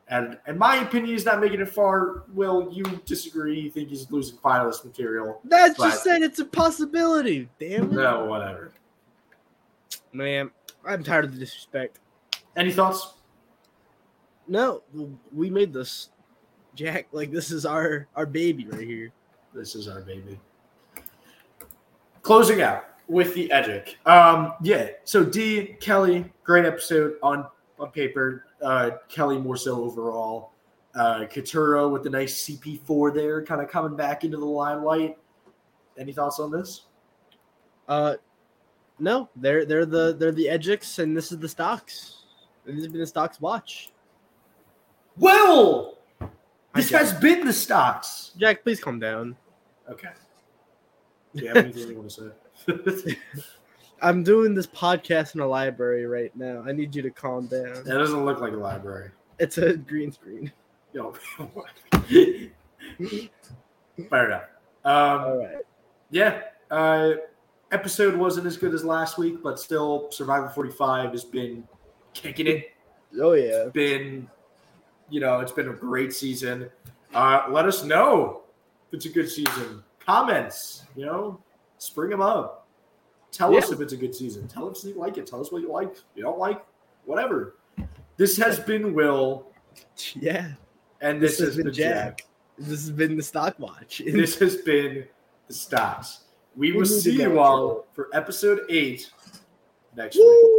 [0.09, 2.23] And in my opinion, he's not making it far.
[2.33, 3.59] Will you disagree?
[3.59, 5.39] You think he's losing finalist material?
[5.43, 7.47] That's But- just saying it's a possibility.
[7.59, 7.91] Damn it.
[7.91, 8.71] No, whatever.
[10.13, 10.49] Man,
[10.83, 11.99] I'm tired of the disrespect.
[12.55, 13.13] Any thoughts?
[14.47, 14.81] No,
[15.31, 16.09] we made this.
[16.77, 19.11] Jack, like this is our our baby right here.
[19.51, 20.39] This is our baby.
[22.21, 23.95] Closing out with the Edgic.
[24.05, 24.89] Um, yeah.
[25.03, 27.47] So D Kellie, great episode on
[27.79, 28.45] on paper.
[28.61, 30.51] Uh, Kellie more so overall.
[30.93, 35.17] Uh, Katurah with the nice CP4 there, kind of coming back into the limelight.
[35.97, 36.83] Any thoughts on this?
[37.87, 38.15] Uh
[38.99, 42.25] no, they're they're the they're the Edgix and this is the stocks.
[42.67, 43.91] And this has been the stocks watch.
[45.15, 45.96] Well, Hi,
[46.77, 47.01] this Jack.
[47.01, 48.31] has been the stocks.
[48.37, 49.35] Jack, please calm down.
[49.89, 50.09] Okay.
[51.35, 52.33] Do you have anything you want to
[53.05, 53.17] say?
[54.01, 56.63] I'm doing this podcast in a library right now.
[56.65, 57.83] I need you to calm down.
[57.83, 59.11] that doesn't look like a library.
[59.39, 60.51] It's a green screen.
[60.93, 61.13] Yo,
[64.09, 64.43] Fair enough.
[64.85, 65.57] Um, All right.
[66.11, 66.41] Yeah.
[66.71, 67.11] Uh,
[67.71, 71.63] episode wasn't as good as last week, but still, Survivor 45 has been
[72.13, 72.71] kicking it.
[73.19, 73.65] Oh yeah.
[73.73, 74.29] Been,
[75.09, 76.69] you know, it's been a great season.
[77.13, 78.41] Uh, let us know
[78.89, 79.83] if it's a good season.
[80.05, 81.39] Comments, you know,
[81.77, 82.67] spring them up.
[83.31, 84.47] Tell us if it's a good season.
[84.47, 85.27] Tell us if you like it.
[85.27, 85.91] Tell us what you like.
[85.91, 86.65] If you don't like,
[87.05, 87.55] whatever.
[88.15, 89.47] This has been Will,
[90.15, 90.51] Yeah.
[91.01, 92.17] and this, This has has been Jack.
[92.17, 92.27] Jack.
[92.57, 94.01] This has been the stock watch.
[94.05, 95.05] This has been
[95.47, 96.21] the stocks.
[96.55, 99.11] We will see you all for episode eight
[99.95, 100.23] next week.
[100.25, 100.56] Woo!